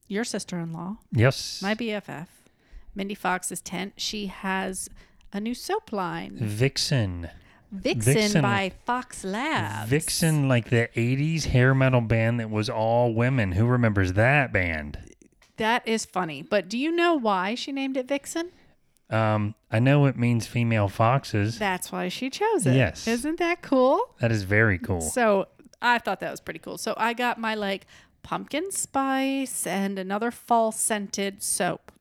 your 0.07 0.24
sister-in-law, 0.24 0.98
Yes. 1.12 1.62
my 1.63 1.74
BFF, 1.74 2.27
Mindy 2.93 3.15
Fox's 3.15 3.62
tent. 3.62 3.93
She 3.98 4.27
has 4.27 4.89
a 5.35 5.41
new 5.41 5.53
soap 5.53 5.91
line, 5.91 6.37
Vixen. 6.39 7.29
Vixen, 7.69 8.13
Vixen. 8.13 8.41
by 8.41 8.71
Fox 8.85 9.25
Labs. 9.25 9.89
Vixen, 9.89 10.47
like 10.47 10.69
the 10.69 10.87
80s 10.95 11.47
hair 11.47 11.75
metal 11.75 11.99
band 11.99 12.39
that 12.39 12.49
was 12.49 12.69
all 12.69 13.13
women. 13.13 13.51
Who 13.51 13.65
remembers 13.65 14.13
that 14.13 14.53
band? 14.53 14.97
That 15.57 15.85
is 15.85 16.05
funny, 16.05 16.41
but 16.41 16.69
do 16.69 16.77
you 16.77 16.89
know 16.89 17.15
why 17.15 17.53
she 17.55 17.73
named 17.73 17.97
it 17.97 18.07
Vixen? 18.07 18.51
Um, 19.09 19.55
I 19.69 19.79
know 19.79 20.05
it 20.05 20.17
means 20.17 20.47
female 20.47 20.87
foxes. 20.87 21.59
That's 21.59 21.91
why 21.91 22.07
she 22.07 22.29
chose 22.29 22.65
it. 22.65 22.75
Yes. 22.75 23.05
Isn't 23.05 23.37
that 23.39 23.61
cool? 23.61 24.15
That 24.21 24.31
is 24.31 24.43
very 24.43 24.79
cool. 24.79 25.01
So 25.01 25.49
I 25.81 25.97
thought 25.99 26.21
that 26.21 26.31
was 26.31 26.39
pretty 26.39 26.59
cool. 26.59 26.77
So 26.77 26.93
I 26.95 27.13
got 27.13 27.39
my 27.39 27.55
like 27.55 27.87
pumpkin 28.23 28.71
spice 28.71 29.67
and 29.67 29.99
another 29.99 30.31
fall 30.31 30.71
scented 30.71 31.43
soap. 31.43 31.91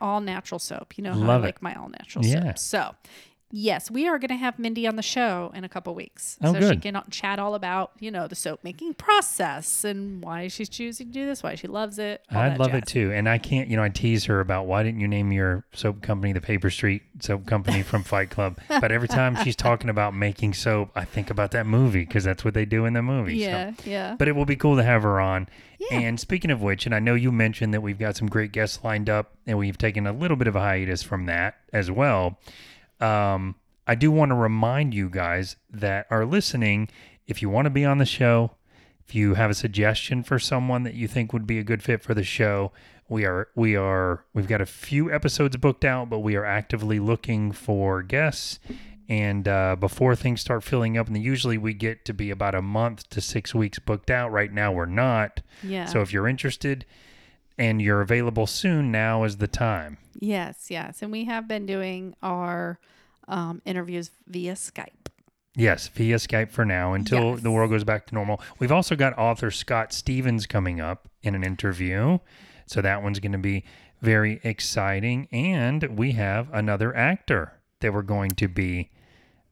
All 0.00 0.20
natural 0.20 0.58
soap. 0.58 0.96
You 0.98 1.04
know 1.04 1.12
how 1.14 1.20
Love 1.26 1.42
I 1.42 1.44
it. 1.44 1.48
like 1.48 1.62
my 1.62 1.74
all 1.74 1.88
natural 1.88 2.24
Yeah. 2.24 2.54
soap. 2.54 2.58
So 2.58 2.94
yes, 3.52 3.90
we 3.90 4.08
are 4.08 4.18
gonna 4.18 4.36
have 4.36 4.58
Mindy 4.58 4.86
on 4.86 4.96
the 4.96 5.02
show 5.02 5.52
in 5.54 5.62
a 5.62 5.68
couple 5.68 5.94
weeks. 5.94 6.38
Oh, 6.42 6.52
so 6.54 6.72
she 6.72 6.76
can 6.78 7.00
chat 7.10 7.38
all 7.38 7.54
about, 7.54 7.92
you 8.00 8.10
know, 8.10 8.26
the 8.26 8.34
soap 8.34 8.64
making 8.64 8.94
process 8.94 9.84
and 9.84 10.22
why 10.22 10.48
she's 10.48 10.68
choosing 10.68 11.08
to 11.08 11.12
do 11.12 11.26
this, 11.26 11.42
why 11.42 11.54
she 11.54 11.68
loves 11.68 11.98
it. 11.98 12.22
I'd 12.30 12.52
that 12.52 12.58
love 12.58 12.74
it 12.74 12.86
too. 12.86 13.12
And 13.12 13.28
I 13.28 13.38
can't, 13.38 13.68
you 13.68 13.76
know, 13.76 13.82
I 13.82 13.90
tease 13.90 14.24
her 14.24 14.40
about 14.40 14.66
why 14.66 14.82
didn't 14.82 15.00
you 15.00 15.08
name 15.08 15.30
your 15.30 15.64
soap 15.72 16.02
company 16.02 16.32
the 16.32 16.40
Paper 16.40 16.70
Street 16.70 17.02
Soap 17.20 17.46
Company 17.46 17.82
from 17.82 18.02
Fight 18.12 18.30
Club? 18.30 18.58
But 18.68 18.90
every 18.90 19.08
time 19.08 19.36
she's 19.44 19.56
talking 19.56 19.90
about 19.90 20.14
making 20.14 20.54
soap, 20.54 20.90
I 20.96 21.04
think 21.04 21.30
about 21.30 21.50
that 21.52 21.66
movie 21.66 22.04
because 22.04 22.24
that's 22.24 22.44
what 22.44 22.54
they 22.54 22.64
do 22.64 22.86
in 22.86 22.94
the 22.94 23.02
movie. 23.02 23.38
so. 23.38 23.46
Yeah, 23.46 23.72
yeah. 23.84 24.16
But 24.18 24.28
it 24.28 24.32
will 24.32 24.46
be 24.46 24.56
cool 24.56 24.76
to 24.76 24.82
have 24.82 25.02
her 25.02 25.20
on. 25.20 25.48
Yeah. 25.90 25.98
And 25.98 26.20
speaking 26.20 26.50
of 26.50 26.62
which, 26.62 26.86
and 26.86 26.94
I 26.94 27.00
know 27.00 27.14
you 27.14 27.32
mentioned 27.32 27.74
that 27.74 27.80
we've 27.80 27.98
got 27.98 28.16
some 28.16 28.28
great 28.28 28.52
guests 28.52 28.78
lined 28.84 29.10
up, 29.10 29.32
and 29.46 29.58
we've 29.58 29.76
taken 29.78 30.06
a 30.06 30.12
little 30.12 30.36
bit 30.36 30.46
of 30.46 30.56
a 30.56 30.60
hiatus 30.60 31.02
from 31.02 31.26
that 31.26 31.56
as 31.72 31.90
well. 31.90 32.38
Um, 33.02 33.56
I 33.86 33.94
do 33.94 34.10
want 34.10 34.30
to 34.30 34.36
remind 34.36 34.94
you 34.94 35.10
guys 35.10 35.56
that 35.70 36.06
are 36.10 36.24
listening 36.24 36.88
if 37.26 37.42
you 37.42 37.48
want 37.48 37.66
to 37.66 37.70
be 37.70 37.84
on 37.84 37.98
the 37.98 38.06
show, 38.06 38.52
if 39.06 39.14
you 39.14 39.34
have 39.34 39.50
a 39.50 39.54
suggestion 39.54 40.22
for 40.22 40.38
someone 40.38 40.84
that 40.84 40.94
you 40.94 41.08
think 41.08 41.32
would 41.32 41.46
be 41.46 41.58
a 41.58 41.64
good 41.64 41.82
fit 41.82 42.02
for 42.02 42.14
the 42.14 42.24
show, 42.24 42.72
we 43.08 43.24
are 43.24 43.48
we 43.54 43.76
are 43.76 44.24
we've 44.32 44.46
got 44.46 44.60
a 44.60 44.66
few 44.66 45.12
episodes 45.12 45.56
booked 45.56 45.84
out, 45.84 46.08
but 46.08 46.20
we 46.20 46.36
are 46.36 46.44
actively 46.44 46.98
looking 46.98 47.52
for 47.52 48.02
guests. 48.02 48.58
And 49.08 49.46
uh, 49.46 49.76
before 49.76 50.16
things 50.16 50.40
start 50.40 50.62
filling 50.62 50.96
up, 50.96 51.08
and 51.08 51.18
usually 51.18 51.58
we 51.58 51.74
get 51.74 52.04
to 52.06 52.14
be 52.14 52.30
about 52.30 52.54
a 52.54 52.62
month 52.62 53.10
to 53.10 53.20
six 53.20 53.54
weeks 53.54 53.78
booked 53.78 54.10
out. 54.10 54.30
Right 54.32 54.50
now, 54.50 54.72
we're 54.72 54.86
not. 54.86 55.42
Yeah. 55.62 55.84
So 55.86 56.00
if 56.00 56.12
you're 56.12 56.28
interested 56.28 56.86
and 57.58 57.80
you're 57.82 58.00
available 58.00 58.46
soon, 58.46 58.90
now 58.92 59.24
is 59.24 59.36
the 59.38 59.48
time. 59.48 59.98
yes, 60.18 60.66
yes. 60.70 61.02
And 61.02 61.10
we 61.12 61.24
have 61.24 61.46
been 61.48 61.66
doing 61.66 62.14
our 62.22 62.78
um, 63.28 63.62
interviews 63.64 64.10
via 64.26 64.54
Skype. 64.54 64.88
Yes, 65.54 65.88
via 65.88 66.16
Skype 66.16 66.50
for 66.50 66.64
now 66.64 66.94
until 66.94 67.32
Yes. 67.32 67.42
the 67.42 67.50
world 67.50 67.70
goes 67.70 67.84
back 67.84 68.06
to 68.06 68.14
normal. 68.14 68.40
We've 68.58 68.72
also 68.72 68.96
got 68.96 69.16
author 69.18 69.50
Scott 69.50 69.92
Stevens 69.92 70.46
coming 70.46 70.80
up 70.80 71.08
in 71.22 71.34
an 71.34 71.44
interview. 71.44 72.18
So 72.66 72.80
that 72.80 73.02
one's 73.02 73.20
going 73.20 73.32
to 73.32 73.38
be 73.38 73.64
very 74.00 74.40
exciting. 74.44 75.28
And 75.30 75.82
we 75.98 76.12
have 76.12 76.48
another 76.52 76.96
actor 76.96 77.52
that 77.80 77.92
we're 77.92 78.02
going 78.02 78.30
to 78.30 78.48
be 78.48 78.90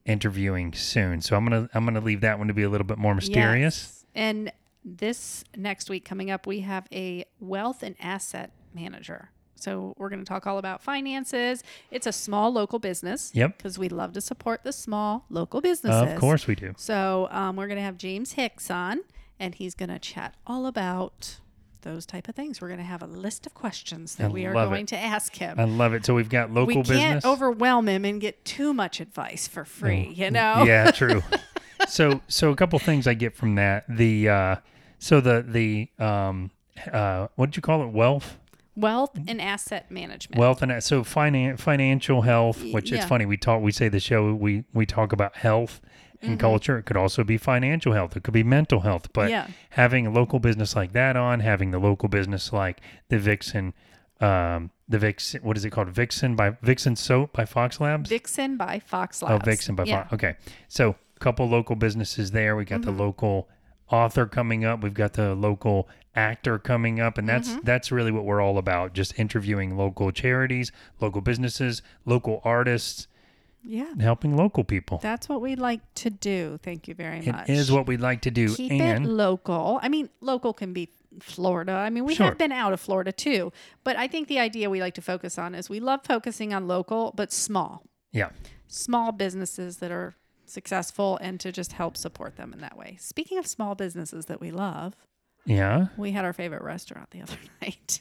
interviewing 0.06 0.72
soon. 0.72 1.20
So 1.20 1.36
I'm 1.36 1.46
going 1.46 1.66
to 1.68 1.76
I'm 1.76 1.84
going 1.84 1.94
to 1.94 2.00
leave 2.00 2.22
that 2.22 2.38
one 2.38 2.48
to 2.48 2.54
be 2.54 2.62
a 2.62 2.68
little 2.70 2.86
bit 2.86 2.98
more 2.98 3.14
mysterious. 3.14 3.76
Yes. 3.76 4.04
And 4.14 4.52
this 4.84 5.44
next 5.56 5.90
week 5.90 6.04
coming 6.04 6.30
up, 6.30 6.46
we 6.46 6.60
have 6.60 6.86
a 6.92 7.24
wealth 7.38 7.82
and 7.82 7.96
asset 8.00 8.52
manager. 8.74 9.30
So 9.56 9.94
we're 9.98 10.08
going 10.08 10.20
to 10.20 10.28
talk 10.28 10.46
all 10.46 10.58
about 10.58 10.82
finances. 10.82 11.62
It's 11.90 12.06
a 12.06 12.12
small 12.12 12.50
local 12.50 12.78
business. 12.78 13.30
Yep. 13.34 13.58
Because 13.58 13.78
we 13.78 13.88
love 13.88 14.12
to 14.14 14.20
support 14.20 14.64
the 14.64 14.72
small 14.72 15.26
local 15.28 15.60
businesses. 15.60 16.12
Of 16.12 16.18
course 16.18 16.46
we 16.46 16.54
do. 16.54 16.72
So 16.76 17.28
um, 17.30 17.56
we're 17.56 17.66
going 17.66 17.76
to 17.76 17.82
have 17.82 17.98
James 17.98 18.32
Hicks 18.32 18.70
on, 18.70 19.00
and 19.38 19.54
he's 19.54 19.74
going 19.74 19.90
to 19.90 19.98
chat 19.98 20.34
all 20.46 20.66
about 20.66 21.40
those 21.82 22.06
type 22.06 22.28
of 22.28 22.34
things. 22.34 22.60
We're 22.60 22.68
going 22.68 22.78
to 22.80 22.84
have 22.84 23.02
a 23.02 23.06
list 23.06 23.46
of 23.46 23.54
questions 23.54 24.16
that 24.16 24.26
I 24.26 24.28
we 24.28 24.46
are 24.46 24.52
going 24.52 24.84
it. 24.84 24.88
to 24.88 24.98
ask 24.98 25.34
him. 25.34 25.58
I 25.58 25.64
love 25.64 25.92
it. 25.94 26.04
So 26.04 26.14
we've 26.14 26.28
got 26.28 26.50
local 26.50 26.66
we 26.66 26.74
can't 26.74 26.88
business. 26.88 27.24
overwhelm 27.24 27.88
him 27.88 28.04
and 28.04 28.20
get 28.20 28.44
too 28.44 28.72
much 28.72 29.00
advice 29.00 29.46
for 29.48 29.64
free, 29.64 30.12
you 30.14 30.30
know? 30.30 30.64
Yeah, 30.66 30.90
true. 30.90 31.22
so 31.90 32.20
so 32.28 32.50
a 32.50 32.56
couple 32.56 32.78
things 32.78 33.06
I 33.06 33.14
get 33.14 33.34
from 33.36 33.54
that. 33.56 33.84
The 33.88 34.28
uh 34.28 34.56
so 34.98 35.20
the 35.20 35.44
the 35.46 35.88
um 36.04 36.50
uh 36.92 37.28
what 37.36 37.46
did 37.50 37.56
you 37.56 37.62
call 37.62 37.82
it? 37.82 37.88
Wealth? 37.88 38.38
Wealth 38.76 39.10
and 39.28 39.40
asset 39.40 39.90
management. 39.90 40.38
Wealth 40.38 40.62
and 40.62 40.82
so 40.82 41.02
finan- 41.02 41.58
financial 41.58 42.22
health, 42.22 42.62
which 42.72 42.90
yeah. 42.90 42.98
it's 42.98 43.06
funny 43.06 43.26
we 43.26 43.36
talk 43.36 43.60
we 43.62 43.72
say 43.72 43.88
the 43.88 44.00
show 44.00 44.32
we 44.34 44.64
we 44.72 44.86
talk 44.86 45.12
about 45.12 45.36
health 45.36 45.80
and 46.22 46.32
Mm-hmm. 46.32 46.40
culture. 46.40 46.76
It 46.78 46.82
could 46.84 46.98
also 46.98 47.24
be 47.24 47.38
financial 47.38 47.92
health. 47.94 48.14
It 48.14 48.22
could 48.22 48.34
be 48.34 48.42
mental 48.42 48.80
health. 48.80 49.10
But 49.14 49.30
Yeah. 49.30 49.46
having 49.70 50.06
a 50.06 50.10
local 50.10 50.38
business 50.38 50.76
like 50.76 50.92
that 50.92 51.16
on, 51.16 51.40
having 51.40 51.70
the 51.70 51.78
local 51.78 52.10
business 52.10 52.52
like 52.52 52.80
the 53.08 53.18
Vixen 53.18 53.72
um 54.20 54.70
the 54.88 54.98
Vixen 54.98 55.40
what 55.42 55.56
is 55.56 55.64
it 55.64 55.70
called? 55.70 55.88
Vixen 55.88 56.36
by 56.36 56.50
Vixen 56.62 56.94
Soap 56.96 57.32
by 57.32 57.44
Fox 57.46 57.80
Labs? 57.80 58.08
Vixen 58.10 58.56
by 58.56 58.78
Fox 58.78 59.22
Labs. 59.22 59.42
Oh, 59.42 59.50
Vixen 59.50 59.74
by 59.74 59.84
yeah. 59.84 60.02
Fox. 60.02 60.12
Okay. 60.12 60.34
So 60.68 60.94
couple 61.20 61.48
local 61.48 61.76
businesses 61.76 62.32
there. 62.32 62.56
We 62.56 62.64
got 62.64 62.80
Mm-hmm. 62.80 62.96
the 62.96 63.02
local 63.04 63.48
author 63.90 64.26
coming 64.26 64.64
up. 64.64 64.82
We've 64.82 64.94
got 64.94 65.12
the 65.14 65.34
local 65.34 65.88
actor 66.14 66.58
coming 66.58 66.98
up. 67.00 67.18
And 67.18 67.28
that's 67.28 67.48
Mm-hmm. 67.50 67.60
that's 67.64 67.92
really 67.92 68.10
what 68.10 68.24
we're 68.24 68.40
all 68.40 68.58
about. 68.58 68.92
Just 68.94 69.18
interviewing 69.18 69.76
local 69.76 70.10
charities, 70.10 70.72
local 71.00 71.20
businesses, 71.20 71.82
local 72.04 72.40
artists, 72.44 73.06
Yeah. 73.62 73.90
and 73.92 74.00
helping 74.02 74.36
local 74.36 74.64
people. 74.64 74.98
That's 75.02 75.28
what 75.28 75.40
we 75.40 75.54
like 75.56 75.80
to 75.96 76.10
do. 76.10 76.58
Thank 76.62 76.88
you 76.88 76.94
very 76.94 77.20
much. 77.22 77.48
is 77.48 77.70
what 77.70 77.86
we'd 77.86 78.00
like 78.00 78.22
to 78.22 78.30
do. 78.30 78.54
Keep 78.54 78.72
and 78.72 79.04
it 79.04 79.08
local. 79.08 79.78
I 79.82 79.88
mean, 79.88 80.08
local 80.20 80.52
can 80.54 80.72
be 80.72 80.88
Florida. 81.20 81.72
I 81.72 81.90
mean, 81.90 82.04
we 82.04 82.14
Sure. 82.14 82.26
have 82.26 82.38
been 82.38 82.52
out 82.52 82.72
of 82.72 82.80
Florida 82.80 83.12
too. 83.12 83.52
But 83.84 83.96
I 83.96 84.06
think 84.08 84.28
the 84.28 84.38
idea 84.38 84.70
we 84.70 84.80
like 84.80 84.94
to 84.94 85.02
focus 85.02 85.36
on 85.38 85.54
is 85.54 85.68
we 85.68 85.80
love 85.80 86.00
focusing 86.04 86.54
on 86.54 86.66
local, 86.68 87.12
but 87.16 87.32
small, 87.32 87.82
yeah. 88.12 88.30
small 88.68 89.10
businesses 89.12 89.78
that 89.78 89.90
are 89.90 90.14
successful 90.50 91.18
and 91.22 91.38
to 91.40 91.52
just 91.52 91.72
help 91.72 91.96
support 91.96 92.36
them 92.36 92.52
in 92.52 92.60
that 92.60 92.76
way. 92.76 92.96
Speaking 93.00 93.38
of 93.38 93.46
small 93.46 93.74
businesses 93.74 94.26
that 94.26 94.40
we 94.40 94.50
love, 94.50 94.94
Yeah. 95.46 95.86
we 95.96 96.12
had 96.12 96.24
our 96.24 96.32
favorite 96.32 96.62
restaurant 96.62 97.10
the 97.10 97.22
other 97.22 97.36
night. 97.62 98.00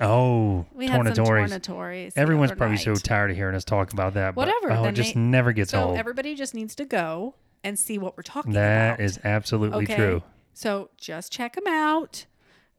Oh, 0.00 0.66
we 0.72 0.88
had 0.88 0.96
some 1.06 1.24
Tornatories. 1.24 1.50
tornatories. 1.50 2.12
Everyone's 2.16 2.52
probably 2.52 2.78
so 2.78 2.94
tired 2.94 3.30
of 3.30 3.36
hearing 3.36 3.54
us 3.54 3.64
talk 3.64 3.92
about 3.92 4.14
that. 4.14 4.34
but, 4.34 4.48
Whatever, 4.48 4.72
oh, 4.72 4.82
then 4.82 4.92
it 4.94 4.96
just 4.96 5.14
they- 5.14 5.20
never 5.20 5.52
gets 5.52 5.70
So 5.70 5.84
old. 5.90 5.96
everybody 5.98 6.34
just 6.34 6.54
needs 6.54 6.74
to 6.76 6.84
go 6.84 7.36
and 7.62 7.78
see 7.78 7.96
what 7.98 8.16
we're 8.16 8.22
talking 8.24 8.52
That 8.52 8.86
about. 8.94 8.98
That 8.98 9.04
is 9.04 9.20
absolutely 9.22 9.84
okay. 9.84 9.94
true. 9.94 10.22
So 10.52 10.90
just 10.96 11.32
check 11.32 11.54
them 11.54 11.66
out. 11.68 12.26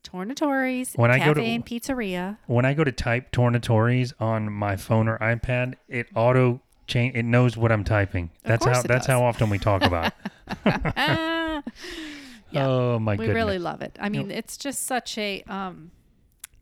Tornatories, 0.04 0.94
When 0.96 1.10
I 1.10 1.18
Cafe 1.18 1.30
go 1.30 1.34
to- 1.36 1.42
and 1.44 1.66
Pizzeria. 1.66 2.38
when 2.46 2.64
I 2.64 2.74
go 2.76 2.84
to 2.84 2.92
type 2.92 3.32
Tornatories 3.32 4.14
on 4.20 4.52
my 4.52 4.76
phone 4.76 5.08
or 5.08 5.18
iPad, 5.18 5.76
it 5.88 6.08
auto 6.16 6.62
change. 6.88 7.15
It 7.15 7.24
knows 7.24 7.58
what 7.58 7.72
I'm 7.72 7.84
typing. 7.84 8.30
That's 8.44 8.65
how. 8.65 8.82
That's 8.82 9.06
does. 9.06 9.08
how 9.08 9.24
often 9.24 9.50
we 9.50 9.58
talk 9.58 9.84
about. 9.84 10.13
it. 10.48 10.54
Ah, 10.65 11.63
Yeah. 12.51 12.68
Oh 12.68 13.00
my 13.00 13.15
god. 13.15 13.20
we 13.20 13.25
goodness! 13.25 13.44
really 13.44 13.60
love 13.60 13.82
it. 13.82 13.98
I 14.00 14.08
mean, 14.10 14.32
it's 14.32 14.56
just 14.56 14.86
such 14.86 15.18
a, 15.18 15.44
um, 15.48 15.92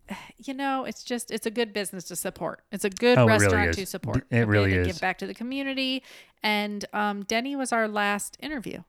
you 0.43 0.53
know, 0.53 0.85
it's 0.85 1.03
just 1.03 1.29
it's 1.29 1.45
a 1.45 1.51
good 1.51 1.71
business 1.73 2.05
to 2.05 2.15
support. 2.15 2.63
It's 2.71 2.85
a 2.85 2.89
good 2.89 3.17
Oh, 3.17 3.23
it 3.23 3.25
really 3.25 3.43
restaurant 3.43 3.73
to 3.75 3.85
support. 3.85 4.25
It 4.31 4.47
really 4.47 4.71
to 4.71 4.81
is. 4.81 4.87
Give 4.87 4.99
back 5.01 5.19
to 5.19 5.27
the 5.27 5.33
community. 5.33 6.03
And 6.41 6.83
um, 6.93 7.23
Denny 7.23 7.55
was 7.55 7.71
our 7.71 7.87
last 7.87 8.37
interview. 8.41 8.83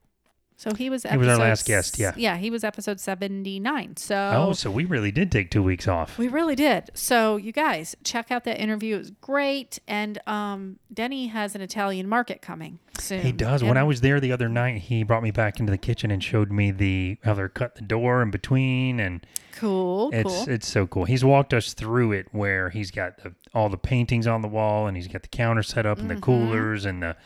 So 0.57 0.73
he 0.73 0.89
was. 0.89 1.03
He 1.03 1.17
was 1.17 1.27
our 1.27 1.35
episode 1.35 1.43
last 1.43 1.67
guest, 1.67 1.99
yeah. 1.99 2.13
Yeah, 2.17 2.37
he 2.37 2.49
was 2.49 2.63
episode 2.63 3.01
seventy 3.01 3.59
nine. 3.59 3.97
So 3.97 4.17
oh, 4.49 4.53
so 4.53 4.71
we 4.71 4.85
really 4.85 5.11
did 5.11 5.33
take 5.33 5.51
two 5.51 5.63
weeks 5.63 5.89
off. 5.89 6.17
We 6.17 6.29
really 6.29 6.55
did. 6.55 6.91
So 6.95 7.37
you 7.37 7.51
guys 7.53 7.97
check 8.05 8.31
out 8.31 8.45
that 8.45 8.61
interview. 8.63 8.95
It 8.95 8.99
was 8.99 9.11
great. 9.11 9.81
And 9.89 10.21
um, 10.29 10.79
Denny 10.93 11.27
has 11.27 11.55
an 11.57 11.61
Italian 11.61 12.09
market 12.09 12.41
coming 12.41 12.79
soon. 13.01 13.23
He 13.23 13.33
does. 13.33 13.65
When 13.65 13.77
I 13.77 13.83
was 13.83 14.01
there 14.01 14.21
the 14.21 14.31
other 14.31 14.49
night, 14.49 14.83
he 14.83 15.03
brought 15.03 15.25
me 15.25 15.33
back 15.33 15.59
into 15.59 15.73
the 15.73 15.79
kitchen 15.79 16.13
and 16.13 16.23
showed 16.23 16.53
me 16.53 16.71
the 16.71 17.19
how 17.25 17.35
they're 17.35 17.49
cut 17.49 17.75
the 17.75 17.83
door 17.83 18.23
in 18.23 18.31
between, 18.31 19.01
and 19.01 19.27
cool, 19.57 20.11
it's 20.13 20.31
cool. 20.33 20.49
it's 20.49 20.69
so 20.69 20.87
cool. 20.87 21.05
He's 21.05 21.25
walked 21.25 21.53
us 21.53 21.75
through 21.75 22.13
it 22.13 22.29
where 22.31 22.71
he's 22.71 22.93
got 22.93 23.19
the, 23.25 23.35
all 23.53 23.69
the 23.69 23.77
paintings 23.77 24.29
on 24.29 24.41
the 24.41 24.49
wall, 24.49 24.87
and 24.87 24.97
he's 24.97 25.09
got 25.09 25.23
the 25.23 25.29
counter 25.29 25.65
set 25.65 25.85
up, 25.85 25.99
and 25.99 26.09
Mm-hmm. 26.09 26.15
the 26.21 26.25
coolers, 26.25 26.85
and 26.85 27.03
the 27.03 27.17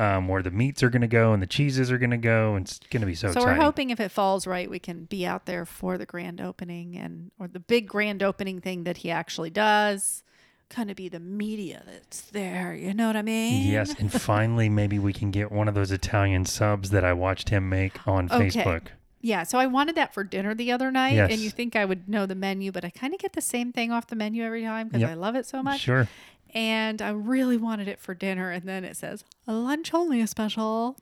um, 0.00 0.28
where 0.28 0.42
the 0.42 0.50
meats 0.50 0.82
are 0.82 0.88
going 0.90 1.02
to 1.02 1.06
go, 1.08 1.32
and 1.32 1.42
the 1.42 1.46
cheeses 1.46 1.90
are 1.92 1.98
going 1.98 2.10
to 2.10 2.16
go, 2.16 2.54
and 2.54 2.66
it's 2.66 2.78
going 2.90 3.00
to 3.02 3.06
be 3.06 3.14
so, 3.14 3.28
so 3.28 3.32
exciting. 3.32 3.58
we're 3.58 3.64
hoping 3.64 3.90
if 3.90 4.00
it 4.00 4.10
falls 4.10 4.46
right, 4.46 4.70
we 4.70 4.78
can 4.78 5.04
be 5.04 5.26
out 5.26 5.46
there 5.46 5.64
for 5.66 5.98
the 5.98 6.06
grand 6.06 6.40
opening 6.40 6.96
and 6.96 7.30
or 7.38 7.48
the 7.48 7.60
big 7.60 7.86
grand 7.86 8.22
opening 8.22 8.60
thing 8.60 8.84
that 8.84 8.98
he 8.98 9.10
actually 9.10 9.50
does. 9.50 10.22
Kind 10.70 10.88
of 10.88 10.96
be 10.96 11.08
the 11.08 11.18
media 11.18 11.82
that's 11.84 12.20
there. 12.30 12.72
You 12.74 12.94
know 12.94 13.08
what 13.08 13.16
I 13.16 13.22
mean? 13.22 13.66
Yes, 13.70 13.92
and 13.98 14.10
finally, 14.22 14.68
maybe 14.68 14.98
we 15.00 15.12
can 15.12 15.32
get 15.32 15.50
one 15.50 15.66
of 15.66 15.74
those 15.74 15.90
Italian 15.90 16.44
subs 16.46 16.90
that 16.90 17.04
I 17.04 17.12
watched 17.12 17.48
him 17.48 17.68
make 17.68 18.06
on 18.06 18.26
Okay. 18.30 18.48
Facebook. 18.48 18.82
Yeah, 19.20 19.42
so 19.42 19.58
I 19.58 19.66
wanted 19.66 19.96
that 19.96 20.14
for 20.14 20.22
dinner 20.24 20.54
the 20.54 20.72
other 20.72 20.90
night, 20.90 21.14
Yes. 21.14 21.30
and 21.32 21.40
you 21.40 21.50
think 21.50 21.76
I 21.76 21.84
would 21.84 22.08
know 22.08 22.24
the 22.24 22.34
menu, 22.36 22.72
but 22.72 22.84
I 22.86 22.90
kind 22.90 23.12
of 23.12 23.20
get 23.20 23.32
the 23.34 23.42
same 23.42 23.70
thing 23.72 23.90
off 23.92 24.06
the 24.06 24.16
menu 24.16 24.42
every 24.44 24.62
time 24.62 24.86
because 24.88 25.02
Yep. 25.02 25.10
I 25.10 25.14
love 25.14 25.34
it 25.34 25.44
so 25.44 25.62
much. 25.62 25.80
Sure. 25.80 26.08
And 26.54 27.00
I 27.02 27.10
really 27.10 27.56
wanted 27.56 27.88
it 27.88 28.00
for 28.00 28.14
dinner. 28.14 28.50
And 28.50 28.64
then 28.68 28.84
it 28.84 28.96
says 28.96 29.24
a 29.46 29.52
lunch 29.52 29.92
only 29.94 30.24
special 30.26 30.96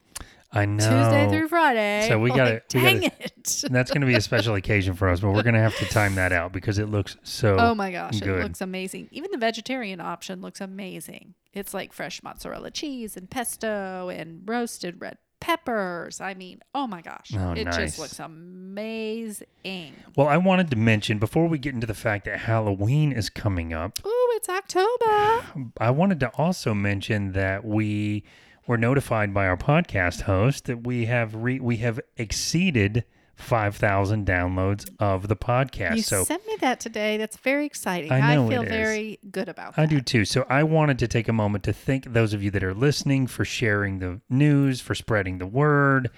I 0.52 0.64
know. 0.64 0.78
Tuesday 0.78 1.28
through 1.28 1.49
Friday. 1.49 2.07
So 2.09 2.19
we 2.19 2.31
gotta- 2.31 2.40
like, 2.40 2.62
we 2.75 2.81
gotta- 2.81 3.00
dang 3.00 3.02
it. 3.05 3.64
That's 3.71 3.90
going 3.90 4.00
to 4.00 4.07
be 4.07 4.14
a 4.14 4.21
special 4.21 4.55
occasion 4.55 4.95
for 4.95 5.09
us, 5.09 5.21
but 5.21 5.31
we're 5.33 5.43
going 5.43 5.55
to 5.55 5.61
have 5.61 5.76
to 5.78 5.85
time 5.87 6.14
that 6.14 6.33
out 6.33 6.52
because 6.52 6.78
it 6.78 6.88
looks 6.88 7.17
so. 7.23 7.57
Oh 7.59 7.75
my 7.75 7.90
gosh, 7.93 8.21
good. 8.21 8.40
it 8.40 8.43
looks 8.43 8.61
amazing. 8.61 9.09
Even 9.11 9.31
the 9.31 9.38
vegetarian 9.38 10.00
option 10.00 10.40
looks 10.40 10.61
amazing. 10.61 11.35
It's 11.52 11.75
like 11.75 11.93
fresh 11.93 12.23
mozzarella 12.23 12.71
cheese 12.71 13.17
and 13.17 13.28
pesto 13.28 14.09
and 14.09 14.43
roasted 14.49 15.00
red 15.00 15.19
peppers. 15.40 16.21
I 16.21 16.35
mean, 16.35 16.61
oh 16.75 16.87
my 16.87 17.00
gosh, 17.02 17.33
Oh, 17.37 17.52
it 17.52 17.64
nice. 17.64 17.76
just 17.76 17.99
looks 17.99 18.18
amazing. 18.21 19.95
Well, 20.16 20.28
I 20.28 20.37
wanted 20.37 20.71
to 20.71 20.76
mention 20.76 21.18
before 21.18 21.47
we 21.49 21.59
get 21.59 21.75
into 21.75 21.87
the 21.87 21.95
fact 21.95 22.25
that 22.26 22.40
Halloween 22.40 23.12
is 23.12 23.30
coming 23.30 23.73
up, 23.73 23.99
Ooh, 24.07 24.28
it's 24.37 24.49
October. 24.49 25.45
I 25.80 25.90
wanted 25.90 26.21
to 26.21 26.28
also 26.35 26.75
mention 26.75 27.33
that 27.33 27.64
we 27.64 28.25
were 28.66 28.78
notified 28.78 29.33
by 29.33 29.47
our 29.47 29.57
podcast 29.57 30.23
host 30.23 30.66
that 30.66 30.87
we 30.87 31.07
have 31.07 31.35
re- 31.35 31.61
we 31.61 31.78
have 31.78 31.99
exceeded 32.16 33.04
5,000 33.38 34.26
downloads 34.26 34.88
of 34.99 35.28
the 35.28 35.37
podcast. 35.37 35.97
You 35.97 36.02
so 36.02 36.25
sent 36.25 36.45
me 36.47 36.57
that 36.61 36.80
today. 36.80 37.16
That's 37.16 37.37
very 37.37 37.66
exciting. 37.66 38.11
I 38.11 38.35
know 38.35 38.49
feel 38.49 38.64
very 38.64 39.18
good 39.30 39.49
about 39.49 39.76
that. 39.76 39.83
I 39.83 39.87
do 39.87 40.00
too. 40.00 40.25
So 40.25 40.45
I 40.49 40.64
wanted 40.64 40.99
to 40.99 41.09
take 41.09 41.28
a 41.28 41.33
moment 41.33 41.64
to 41.64 41.73
thank 41.73 42.12
those 42.12 42.35
of 42.35 42.42
you 42.42 42.50
that 42.50 42.64
are 42.64 42.75
listening 42.75 43.26
for 43.28 43.45
sharing 43.45 44.00
the 44.00 44.21
news, 44.28 44.80
for 44.80 44.95
spreading 44.95 45.38
the 45.38 45.47
word. 45.47 46.11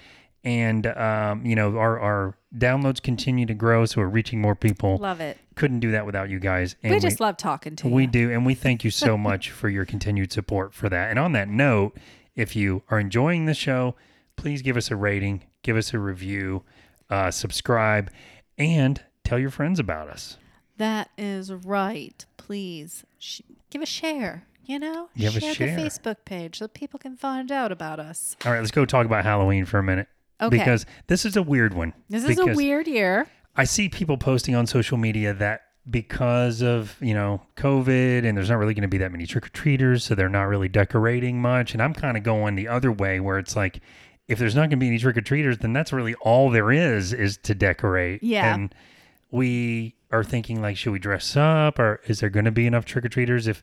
And, 0.43 0.87
um, 0.87 1.45
you 1.45 1.55
know, 1.55 1.77
our, 1.77 2.01
our 2.01 2.39
downloads 2.57 3.03
continue 3.03 3.45
to 3.45 3.55
grow. 3.55 3.85
So 3.85 4.01
we're 4.01 4.09
reaching 4.09 4.41
more 4.41 4.55
people. 4.55 4.97
Love 4.97 5.21
it. 5.21 5.37
Couldn't 5.57 5.81
do 5.81 5.91
that 5.91 6.07
without 6.07 6.31
you 6.31 6.39
guys. 6.39 6.77
And 6.83 6.95
We 6.95 7.01
just 7.01 7.21
love 7.21 7.37
talking 7.37 7.77
to 7.77 7.87
we 7.87 7.91
you. 7.91 7.97
We 7.97 8.07
do. 8.07 8.31
And 8.33 8.47
we 8.47 8.55
thank 8.55 8.83
you 8.83 8.91
so 8.91 9.19
much 9.19 9.51
for 9.51 9.69
your 9.69 9.85
continued 9.85 10.33
support 10.33 10.73
for 10.73 10.89
that. 10.89 11.11
And 11.11 11.19
on 11.19 11.33
that 11.33 11.49
note, 11.49 11.99
if 12.35 12.57
you 12.57 12.83
are 12.89 12.99
enjoying 12.99 13.45
the 13.45 13.53
show, 13.53 13.95
please 14.37 14.63
give 14.63 14.79
us 14.79 14.91
a 14.91 14.97
rating, 14.97 15.45
give 15.63 15.77
us 15.77 15.93
a 15.93 15.99
review, 15.99 16.63
uh, 17.11 17.31
subscribe, 17.31 18.11
and 18.57 19.03
tell 19.25 19.39
your 19.39 19.51
friends 19.51 19.79
about 19.79 20.09
us. 20.09 20.37
That 20.77 21.11
is 21.19 21.53
right. 21.53 22.25
Please 22.37 23.05
sh- 23.19 23.43
give 23.71 23.83
a 23.83 23.87
share. 23.87 24.45
You 24.65 24.79
know, 24.79 25.09
Give 25.17 25.37
a 25.37 25.41
share, 25.41 25.55
share. 25.55 25.75
the 25.77 25.83
Facebook 25.83 26.17
page 26.25 26.59
so 26.59 26.69
people 26.69 27.01
can 27.01 27.17
find 27.17 27.51
out 27.51 27.73
about 27.73 27.99
us. 27.99 28.37
All 28.45 28.53
right, 28.53 28.61
let's 28.61 28.71
go 28.71 28.85
talk 28.85 29.05
about 29.05 29.25
Halloween 29.25 29.65
for 29.65 29.79
a 29.79 29.83
minute. 29.83 30.07
Okay. 30.41 30.59
Because 30.59 30.87
this 31.09 31.25
is 31.25 31.37
a 31.37 31.43
weird 31.43 31.75
one. 31.75 31.93
This 32.09 32.25
is 32.25 32.39
a 32.39 32.47
weird 32.47 32.87
year. 32.87 33.27
I 33.57 33.65
see 33.65 33.89
people 33.89 34.17
posting 34.17 34.55
on 34.55 34.67
social 34.69 34.97
media 34.97 35.35
that 35.35 35.63
because 35.91 36.63
of, 36.63 36.97
you 37.01 37.15
know, 37.15 37.43
COVID 37.57 38.25
and 38.25 38.37
there's 38.37 38.49
not 38.49 38.59
really 38.59 38.75
going 38.75 38.83
to 38.83 38.89
be 38.89 38.99
that 38.99 39.11
many 39.11 39.27
trick 39.27 39.47
or 39.47 39.49
treaters, 39.49 40.05
so 40.05 40.15
they're 40.15 40.29
not 40.29 40.45
really 40.45 40.69
decorating 40.69 41.43
much. 41.43 41.73
And 41.73 41.83
I'm 41.83 41.93
kind 41.93 42.17
of 42.17 42.23
going 42.23 42.55
the 42.55 42.69
other 42.69 42.93
way 42.93 43.19
where 43.19 43.39
it's 43.39 43.57
like, 43.57 43.81
if 44.31 44.39
there's 44.39 44.55
not 44.55 44.63
going 44.63 44.71
to 44.71 44.77
be 44.77 44.87
any 44.87 44.99
trick 44.99 45.17
or 45.17 45.21
treaters, 45.21 45.59
then 45.59 45.73
that's 45.73 45.93
really 45.93 46.15
all 46.15 46.51
there 46.51 46.71
is 46.71 47.13
is 47.13 47.37
to 47.39 47.55
decorate. 47.55 48.23
Yeah. 48.23 48.55
And 48.55 48.75
we 49.31 49.97
are 50.13 50.25
thinking 50.25 50.63
like, 50.63 50.77
should 50.77 50.93
we 50.93 50.99
dress 50.99 51.37
up 51.37 51.79
or 51.79 52.01
is 52.07 52.21
there 52.21 52.31
going 52.31 52.45
to 52.45 52.51
be 52.53 52.67
enough 52.67 52.85
trick 52.85 53.05
or 53.05 53.09
treaters? 53.09 53.47
If 53.47 53.63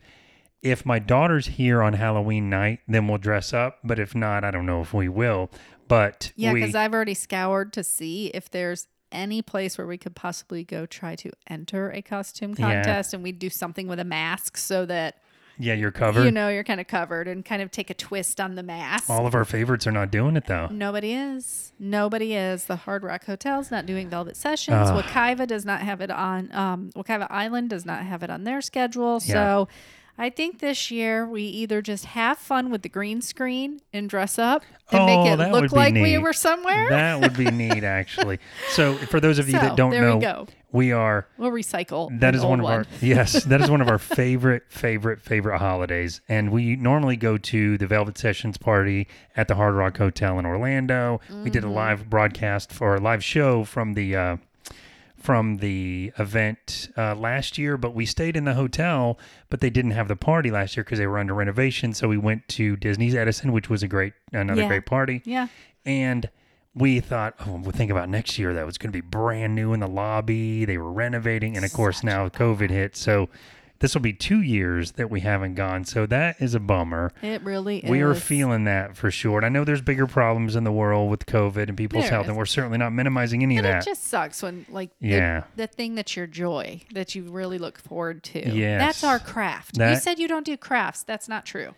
if 0.61 0.85
my 0.85 0.99
daughter's 0.99 1.45
here 1.47 1.81
on 1.81 1.93
Halloween 1.93 2.49
night, 2.49 2.79
then 2.87 3.07
we'll 3.07 3.17
dress 3.19 3.53
up. 3.53 3.79
But 3.83 3.99
if 3.99 4.13
not, 4.13 4.43
I 4.43 4.51
don't 4.51 4.65
know 4.65 4.81
if 4.81 4.93
we 4.93 5.07
will. 5.07 5.49
But 5.87 6.33
Yeah, 6.35 6.53
because 6.53 6.75
I've 6.75 6.93
already 6.93 7.13
scoured 7.13 7.71
to 7.73 7.83
see 7.83 8.27
if 8.27 8.49
there's 8.51 8.87
any 9.11 9.41
place 9.41 9.77
where 9.77 9.87
we 9.87 9.97
could 9.97 10.15
possibly 10.15 10.65
go 10.65 10.85
try 10.85 11.15
to 11.15 11.31
enter 11.49 11.91
a 11.91 12.01
costume 12.01 12.55
Yeah. 12.57 12.73
contest 12.73 13.13
and 13.13 13.23
we'd 13.23 13.39
do 13.39 13.49
something 13.49 13.87
with 13.87 13.99
a 13.99 14.03
mask 14.03 14.57
so 14.57 14.85
that 14.85 15.21
yeah, 15.59 15.73
you're 15.73 15.91
covered. 15.91 16.23
you 16.25 16.31
know 16.31 16.49
you're 16.49 16.63
kind 16.63 16.79
of 16.79 16.87
covered 16.87 17.27
and 17.27 17.43
kind 17.43 17.61
of 17.61 17.71
take 17.71 17.89
a 17.89 17.93
twist 17.93 18.39
on 18.39 18.55
the 18.55 18.63
mask. 18.63 19.09
All 19.09 19.25
of 19.27 19.35
our 19.35 19.45
favorites 19.45 19.85
are 19.87 19.91
not 19.91 20.11
doing 20.11 20.35
it 20.37 20.45
though. 20.47 20.67
Nobody 20.67 21.13
is. 21.13 21.71
Nobody 21.79 22.33
is. 22.35 22.65
The 22.65 22.75
Hard 22.75 23.03
Rock 23.03 23.25
Hotel's 23.25 23.69
not 23.71 23.85
doing 23.85 24.09
Velvet 24.09 24.35
Sessions. 24.35 24.89
Ugh. 24.89 25.03
Wekiva 25.03 25.45
does 25.47 25.65
not 25.65 25.81
have 25.81 26.01
it 26.01 26.09
on. 26.11 26.51
Um, 26.53 26.91
Wekiva 26.95 27.27
Island 27.29 27.69
does 27.69 27.85
not 27.85 28.03
have 28.05 28.23
it 28.23 28.29
on 28.29 28.43
their 28.43 28.61
schedule. 28.61 29.19
Yeah. 29.23 29.33
So, 29.33 29.67
I 30.19 30.31
think 30.31 30.57
this 30.59 30.89
year 30.89 31.27
we 31.27 31.43
either 31.43 31.79
just 31.83 32.05
have 32.05 32.39
fun 32.39 32.71
with 32.71 32.81
the 32.81 32.89
green 32.89 33.21
screen 33.21 33.81
and 33.93 34.09
dress 34.09 34.39
up 34.39 34.63
and 34.91 35.01
Oh, 35.01 35.05
make 35.05 35.39
it 35.39 35.51
look 35.51 35.71
like 35.71 35.93
we 35.93 36.17
were 36.17 36.33
somewhere. 36.33 36.89
That 36.89 37.21
would 37.21 37.37
be 37.37 37.45
neat, 37.51 37.83
actually. 37.83 38.39
So, 38.71 38.95
for 38.95 39.19
those 39.19 39.37
of 39.37 39.45
you 39.47 39.51
So, 39.53 39.59
that 39.59 39.75
don't 39.75 39.91
there 39.91 40.01
know, 40.17 40.47
we 40.71 40.91
are. 40.91 41.27
We'll 41.37 41.51
recycle. 41.51 42.17
That 42.19 42.35
is 42.35 42.43
one 42.43 42.59
of 42.59 42.65
our 42.65 42.85
yes. 43.01 43.43
That 43.45 43.61
is 43.61 43.69
one 43.69 43.81
of 43.81 43.87
our 43.89 43.97
favorite, 44.19 44.63
favorite, 44.69 45.21
favorite 45.21 45.59
holidays, 45.59 46.21
and 46.27 46.51
we 46.51 46.75
normally 46.75 47.15
go 47.15 47.37
to 47.37 47.77
the 47.77 47.87
Velvet 47.87 48.17
Sessions 48.17 48.57
party 48.57 49.07
at 49.35 49.47
the 49.47 49.55
Hard 49.55 49.75
Rock 49.75 49.97
Hotel 49.97 50.37
in 50.39 50.45
Orlando. 50.45 51.19
We 51.29 51.35
Mm-hmm. 51.35 51.49
did 51.51 51.63
a 51.63 51.69
live 51.69 52.09
broadcast 52.09 52.71
for 52.71 52.95
a 52.95 52.99
live 52.99 53.23
show 53.23 53.63
from 53.63 53.93
the 53.93 54.15
uh, 54.15 54.37
from 55.17 55.57
the 55.57 56.11
event 56.19 56.89
uh, 56.95 57.15
last 57.15 57.57
year, 57.57 57.75
but 57.77 57.93
we 57.95 58.05
stayed 58.05 58.37
in 58.37 58.45
the 58.45 58.53
hotel, 58.53 59.17
but 59.49 59.61
they 59.61 59.69
didn't 59.69 59.91
have 59.91 60.07
the 60.07 60.15
party 60.15 60.51
last 60.51 60.77
year 60.77 60.83
because 60.83 60.99
they 60.99 61.07
were 61.07 61.17
under 61.17 61.33
renovation. 61.33 61.93
So 61.93 62.07
we 62.07 62.17
went 62.17 62.47
to 62.49 62.75
Disney's 62.77 63.15
Edison, 63.15 63.51
which 63.51 63.69
was 63.69 63.81
a 63.83 63.87
great 63.87 64.13
another 64.31 64.61
Yeah. 64.61 64.67
great 64.67 64.85
party. 64.85 65.21
Yeah. 65.25 65.47
And 65.85 66.29
we 66.77 66.99
thought, 66.99 67.33
oh, 67.45 67.59
we'll 67.61 67.71
think 67.71 67.91
about 67.91 68.09
next 68.09 68.37
year. 68.37 68.53
That 68.53 68.65
was 68.65 68.77
going 68.77 68.91
to 68.91 68.97
be 68.97 69.01
brand 69.01 69.55
new 69.55 69.73
in 69.73 69.79
the 69.79 69.87
lobby. 69.87 70.65
They 70.65 70.77
were 70.77 70.91
renovating. 70.91 71.55
And 71.55 71.65
of 71.65 71.73
course, 71.73 72.03
now 72.03 72.29
COVID 72.29 72.69
hit. 72.69 72.95
So 72.95 73.29
this 73.79 73.93
will 73.93 74.01
be 74.01 74.13
two 74.13 74.41
years 74.41 74.93
that 74.93 75.09
we 75.11 75.19
haven't 75.19 75.53
gone. 75.53 75.85
So 75.85 76.05
that 76.07 76.41
is 76.41 76.55
a 76.55 76.59
bummer. 76.59 77.11
It 77.21 77.43
really 77.43 77.79
is. 77.79 77.89
We 77.89 78.01
are 78.01 78.15
feeling 78.15 78.63
that 78.63 78.95
for 78.97 79.11
sure. 79.11 79.37
And 79.37 79.45
I 79.45 79.49
know 79.49 79.63
there's 79.63 79.81
bigger 79.81 80.07
problems 80.07 80.55
in 80.55 80.63
the 80.63 80.71
world 80.71 81.11
with 81.11 81.25
COVID 81.27 81.67
and 81.67 81.77
people's 81.77 82.05
There 82.05 82.11
health, 82.11 82.25
is. 82.25 82.29
and 82.29 82.37
we're 82.37 82.45
certainly 82.47 82.77
not 82.79 82.91
minimizing 82.91 83.43
any 83.43 83.57
And 83.57 83.65
of 83.67 83.71
that. 83.71 83.83
it 83.83 83.89
just 83.89 84.05
sucks 84.07 84.41
when, 84.41 84.65
like, 84.69 84.89
Yeah. 84.99 85.43
the, 85.55 85.67
thing 85.67 85.93
that's 85.95 86.15
your 86.15 86.25
joy 86.27 86.81
that 86.93 87.13
you 87.13 87.23
really 87.23 87.59
look 87.59 87.77
forward 87.77 88.23
to. 88.23 88.49
Yes. 88.49 88.79
That's 88.81 89.03
our 89.03 89.19
craft. 89.19 89.77
you 89.77 89.95
said 89.97 90.17
you 90.17 90.27
don't 90.27 90.45
do 90.45 90.57
crafts. 90.57 91.03
That's 91.03 91.27
not 91.29 91.45
true. 91.45 91.75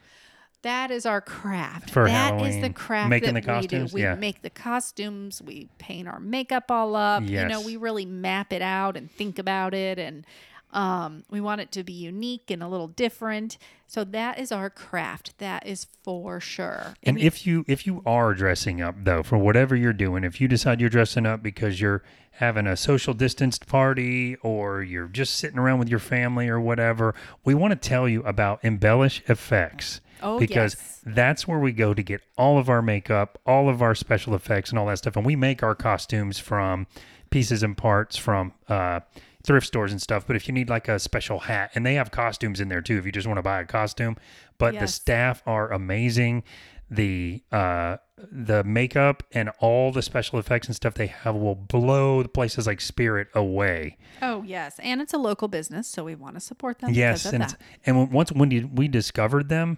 That 0.62 0.92
is 0.92 1.05
our 1.05 1.22
craft. 1.22 1.90
For 1.90 2.05
That 2.05 2.33
is 2.36 2.42
Halloween. 2.42 2.62
the 2.62 2.70
craft 2.72 3.10
Making 3.10 3.33
that 3.36 3.46
the 3.46 3.60
we 3.62 3.68
do. 3.68 3.88
We 3.94 4.01
Yeah. 4.03 4.16
make 4.16 4.42
the 4.42 4.50
costumes. 4.50 5.42
We 5.42 5.70
paint 5.77 6.07
our 6.07 6.20
makeup 6.20 6.70
all 6.70 6.96
up. 6.96 7.24
Yes. 7.25 7.44
You 7.44 7.48
know, 7.50 7.62
we 7.62 7.77
really 7.77 8.05
map 8.05 8.51
it 8.51 8.62
out 8.62 8.98
and 8.98 9.10
think 9.10 9.40
about 9.40 9.74
it, 9.74 9.98
and 9.98 10.25
um, 10.72 11.24
we 11.31 11.42
want 11.42 11.62
it 11.62 11.72
to 11.72 11.83
be 11.83 11.94
unique 11.94 12.51
and 12.51 12.62
a 12.62 12.68
little 12.68 12.90
different. 12.90 13.57
So 13.88 14.03
that 14.03 14.38
is 14.38 14.51
our 14.51 14.70
craft. 14.70 15.33
That 15.40 15.66
is 15.66 15.88
for 16.03 16.40
sure. 16.40 16.94
And 17.03 17.18
if 17.18 17.48
you 17.48 17.64
if 17.68 17.88
you 17.88 18.03
are 18.05 18.33
dressing 18.36 18.81
up 18.81 18.96
though 19.03 19.24
for 19.24 19.38
whatever 19.38 19.75
you're 19.75 19.94
doing, 19.94 20.24
if 20.24 20.40
you 20.42 20.48
decide 20.48 20.79
you're 20.81 20.90
dressing 20.90 21.25
up 21.25 21.42
because 21.42 21.81
you're 21.81 22.03
having 22.33 22.68
a 22.68 22.77
social 22.77 23.14
distanced 23.14 23.66
party 23.66 24.36
or 24.44 24.83
you're 24.83 25.07
just 25.07 25.36
sitting 25.38 25.57
around 25.57 25.79
with 25.79 25.90
your 25.90 26.00
family 26.00 26.48
or 26.50 26.60
whatever, 26.60 27.16
we 27.44 27.55
want 27.55 27.72
to 27.72 27.90
tell 27.90 28.07
you 28.07 28.22
about 28.24 28.64
Embellish 28.64 29.24
Effects. 29.27 30.01
Oh, 30.22 30.40
because 30.40 30.75
yes. 30.75 31.01
that's 31.05 31.48
where 31.48 31.60
we 31.60 31.72
go 31.72 31.94
to 31.94 32.03
get 32.03 32.22
all 32.38 32.58
of 32.58 32.70
our 32.70 32.82
makeup, 32.82 33.40
all 33.46 33.70
of 33.70 33.82
our 33.82 33.96
special 33.96 34.36
effects 34.36 34.70
and 34.70 34.79
all 34.79 34.86
that 34.88 34.98
stuff. 34.98 35.16
And 35.16 35.25
we 35.25 35.36
make 35.36 35.64
our 35.64 35.75
costumes 35.75 36.40
from 36.40 36.88
pieces 37.29 37.62
and 37.64 37.77
parts 37.77 38.18
from 38.18 38.53
uh 38.68 39.01
thrift 39.44 39.68
stores 39.68 39.92
and 39.92 40.01
stuff. 40.01 40.27
But 40.27 40.36
if 40.36 40.48
you 40.48 40.53
need 40.53 40.70
like 40.70 40.88
a 40.88 41.00
special 41.00 41.40
hat, 41.40 41.72
and 41.75 41.86
they 41.86 41.96
have 41.96 42.12
costumes 42.12 42.60
in 42.60 42.70
there 42.70 42.82
too, 42.82 42.98
if 42.98 43.05
you 43.05 43.12
just 43.12 43.27
want 43.27 43.38
to 43.38 43.42
buy 43.42 43.62
a 43.62 43.66
costume. 43.66 44.18
But 44.58 44.77
the 44.77 44.88
staff 44.88 45.42
are 45.46 45.72
amazing. 45.72 46.44
The 46.92 47.44
uh 47.51 47.98
the 48.18 48.64
makeup 48.64 49.24
and 49.32 49.50
all 49.60 49.92
the 49.92 50.01
special 50.01 50.40
effects 50.40 50.68
and 50.68 50.75
stuff 50.75 50.96
they 50.96 51.08
have 51.08 51.36
will 51.36 51.55
blow 51.55 52.24
the 52.24 52.29
places 52.29 52.68
like 52.68 52.82
Spirit 52.82 53.27
away. 53.36 53.98
oh 54.22 54.44
yes, 54.44 54.79
and 54.79 55.00
it's 55.00 55.14
a 55.14 55.18
local 55.18 55.48
business, 55.48 55.88
so 55.88 56.03
we 56.03 56.16
want 56.16 56.34
to 56.36 56.40
support 56.42 56.79
them. 56.79 56.92
Yes, 56.94 57.24
because 57.24 57.51
of 57.51 57.58
and 57.86 58.00
and 58.00 58.12
once 58.12 58.32
when 58.32 58.74
we 58.74 58.88
discovered 58.88 59.50
them, 59.50 59.77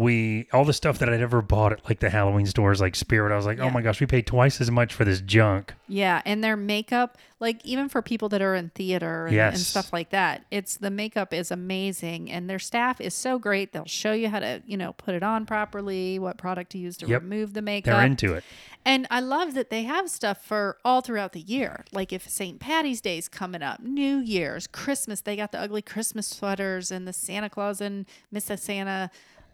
we 0.00 0.48
all 0.54 0.64
the 0.64 0.72
stuff 0.72 0.98
that 1.00 1.10
I'd 1.10 1.20
ever 1.20 1.42
bought 1.42 1.72
at 1.72 1.84
like 1.84 2.00
the 2.00 2.08
Halloween 2.08 2.46
stores, 2.46 2.80
like 2.80 2.96
Spirit, 2.96 3.34
I 3.34 3.36
was 3.36 3.44
like, 3.44 3.58
oh 3.58 3.68
my 3.68 3.82
gosh, 3.82 4.00
we 4.00 4.06
paid 4.06 4.26
twice 4.26 4.58
as 4.58 4.70
much 4.70 4.94
for 4.94 5.04
this 5.04 5.20
junk. 5.20 5.74
Yeah, 5.88 6.22
and 6.24 6.42
their 6.42 6.56
makeup, 6.56 7.18
like 7.38 7.62
even 7.66 7.90
for 7.90 8.00
people 8.00 8.30
that 8.30 8.40
are 8.40 8.54
in 8.54 8.70
theater 8.70 9.26
and, 9.26 9.36
and 9.38 9.58
stuff 9.58 9.92
like 9.92 10.08
that, 10.08 10.46
it's 10.50 10.78
the 10.78 10.88
makeup 10.90 11.34
is 11.34 11.50
amazing, 11.50 12.30
and 12.30 12.48
their 12.48 12.58
staff 12.58 12.98
is 12.98 13.12
so 13.12 13.38
great. 13.38 13.74
They'll 13.74 13.84
show 13.84 14.12
you 14.14 14.30
how 14.30 14.38
to, 14.40 14.62
you 14.64 14.78
know, 14.78 14.94
put 14.94 15.14
it 15.14 15.22
on 15.22 15.44
properly, 15.44 16.18
what 16.18 16.38
product 16.38 16.72
to 16.72 16.78
use 16.78 16.96
to 16.96 17.06
Yep. 17.06 17.20
remove 17.20 17.52
the 17.52 17.60
makeup. 17.60 17.98
They're 17.98 18.06
into 18.06 18.32
it. 18.32 18.44
And 18.86 19.06
I 19.10 19.20
love 19.20 19.52
that 19.52 19.68
they 19.68 19.82
have 19.82 20.08
stuff 20.08 20.42
for 20.42 20.78
all 20.82 21.02
throughout 21.02 21.32
the 21.34 21.40
year. 21.40 21.84
Like 21.92 22.10
if 22.10 22.26
St. 22.26 22.58
Patty's 22.58 23.02
Day's 23.02 23.28
coming 23.28 23.62
up, 23.62 23.80
New 23.80 24.16
Year's, 24.16 24.66
Christmas, 24.66 25.20
they 25.20 25.36
got 25.36 25.52
the 25.52 25.60
ugly 25.60 25.82
Christmas 25.82 26.26
sweaters 26.26 26.90
and 26.90 27.06
the 27.06 27.12
Santa 27.12 27.50
Claus 27.50 27.82
and 27.82 28.06
Mrs. 28.34 28.60
Santa 28.60 29.10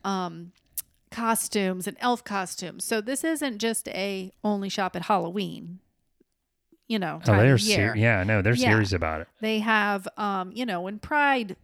um, 0.07 0.53
costumes 1.11 1.87
and 1.87 1.97
elf 2.01 2.25
costumes. 2.25 2.85
So 2.85 3.01
this 3.01 3.25
isn't 3.25 3.59
just 3.59 3.89
a 3.89 4.33
only 4.45 4.69
shop 4.69 4.97
at 4.97 5.03
Halloween. 5.03 5.81
You 6.89 6.99
know, 7.01 7.21
Oh, 7.27 7.37
they're 7.37 7.59
ser- 7.59 7.97
yeah, 7.97 8.23
no, 8.23 8.43
they're 8.43 8.55
Yeah. 8.55 8.71
serious 8.71 8.93
about 8.93 9.21
it. 9.23 9.29
They 9.41 9.59
have, 9.59 10.07
um, 10.17 10.53
you 10.53 10.65
know, 10.65 10.81
when 10.81 10.99
Pride 11.01 11.57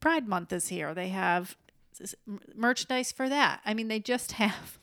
Pride 0.00 0.26
Month 0.26 0.52
is 0.52 0.68
here, 0.68 0.94
they 0.94 1.08
have 1.08 1.56
merchandise 2.54 3.12
for 3.12 3.28
that. 3.28 3.60
I 3.66 3.74
mean, 3.74 3.88
they 3.88 4.00
just 4.00 4.32
have 4.42 4.78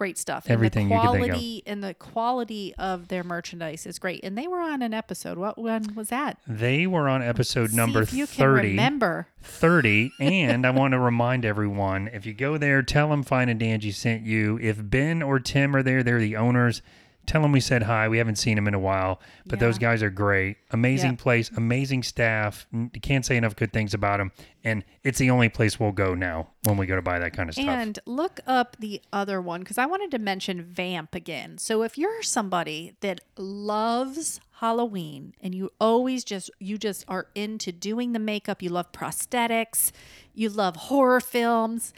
great 0.00 0.16
stuff. 0.16 0.46
Everything 0.48 0.90
and 0.90 0.92
the 0.92 0.94
you 0.94 1.00
could 1.02 1.12
think 1.12 1.24
of. 1.24 1.28
quality 1.28 1.62
and 1.66 1.84
the 1.84 1.92
quality 1.92 2.74
of 2.78 3.08
their 3.08 3.22
merchandise 3.22 3.84
is 3.84 3.98
great. 3.98 4.24
And 4.24 4.36
they 4.36 4.48
were 4.48 4.58
on 4.60 4.80
an 4.80 4.94
episode. 4.94 5.36
What 5.36 5.58
one 5.58 5.94
was 5.94 6.08
that? 6.08 6.38
They 6.46 6.86
were 6.86 7.06
on 7.06 7.22
episode 7.22 7.68
See 7.72 7.76
number 7.76 8.00
if 8.00 8.14
you 8.14 8.26
can 8.26 8.36
30. 8.46 8.68
remember. 8.68 9.26
30 9.42 10.12
and 10.20 10.66
i 10.66 10.70
want 10.70 10.92
to 10.92 10.98
remind 10.98 11.46
everyone 11.46 12.08
if 12.12 12.26
you 12.26 12.34
go 12.34 12.58
there 12.58 12.82
tell 12.82 13.08
them 13.08 13.22
fine 13.22 13.48
and 13.48 13.58
dangy 13.58 13.92
sent 13.92 14.22
you 14.22 14.58
if 14.60 14.78
ben 14.82 15.22
or 15.22 15.40
tim 15.40 15.74
are 15.74 15.82
there 15.82 16.02
they're 16.02 16.20
the 16.20 16.36
owners 16.36 16.82
tell 17.26 17.42
them 17.42 17.52
we 17.52 17.60
said 17.60 17.84
hi. 17.84 18.08
We 18.08 18.18
haven't 18.18 18.36
seen 18.36 18.56
them 18.56 18.66
in 18.66 18.74
a 18.74 18.78
while 18.78 19.20
but 19.46 19.58
those 19.60 19.78
guys 19.78 20.02
are 20.02 20.10
great. 20.10 20.56
Amazing 20.70 21.10
Yeah. 21.12 21.16
place 21.16 21.50
amazing 21.56 22.02
staff. 22.02 22.66
Can't 23.02 23.24
say 23.24 23.36
enough 23.36 23.56
good 23.56 23.72
things 23.72 23.94
about 23.94 24.18
them 24.18 24.32
and 24.64 24.84
it's 25.02 25.18
the 25.18 25.30
only 25.30 25.48
place 25.48 25.78
we'll 25.80 25.92
go 25.92 26.14
now 26.14 26.48
when 26.64 26.76
we 26.76 26.86
go 26.86 26.96
to 26.96 27.02
buy 27.02 27.18
that 27.18 27.32
kind 27.32 27.48
of 27.48 27.54
stuff. 27.54 27.66
And 27.66 27.98
look 28.06 28.40
up 28.46 28.76
the 28.80 29.00
other 29.12 29.40
one 29.40 29.60
because 29.60 29.78
I 29.78 29.86
wanted 29.86 30.10
to 30.12 30.18
mention 30.18 30.62
Vamp 30.62 31.14
again. 31.14 31.58
So 31.58 31.82
if 31.82 31.96
you're 31.96 32.22
somebody 32.22 32.94
that 33.00 33.20
loves 33.36 34.40
Halloween 34.60 35.34
and 35.40 35.54
you 35.54 35.70
always 35.80 36.22
just 36.24 36.50
you 36.58 36.76
just 36.76 37.04
are 37.08 37.28
into 37.34 37.72
doing 37.72 38.12
the 38.12 38.18
makeup, 38.18 38.62
you 38.62 38.68
love 38.70 38.92
prosthetics, 38.92 39.90
you 40.34 40.48
love 40.50 40.76
horror 40.76 41.20
films, 41.20 41.94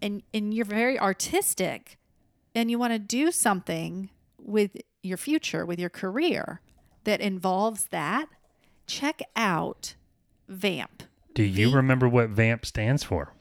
and 0.00 0.22
and 0.32 0.54
you're 0.54 0.64
very 0.64 0.98
artistic 0.98 1.98
and 2.54 2.70
you 2.70 2.78
want 2.78 2.92
to 2.94 2.98
do 2.98 3.30
something 3.30 4.08
with 4.38 4.76
your 5.02 5.16
future, 5.16 5.64
with 5.66 5.78
your 5.78 5.90
career 5.90 6.60
that 7.04 7.20
involves 7.20 7.86
that, 7.86 8.28
check 8.86 9.20
out 9.36 9.94
Vamp. 10.48 11.02
do 11.34 11.42
you 11.42 11.68
V- 11.70 11.76
remember 11.76 12.08
what 12.08 12.30
vamp 12.30 12.64
stands 12.64 13.02
for 13.04 13.34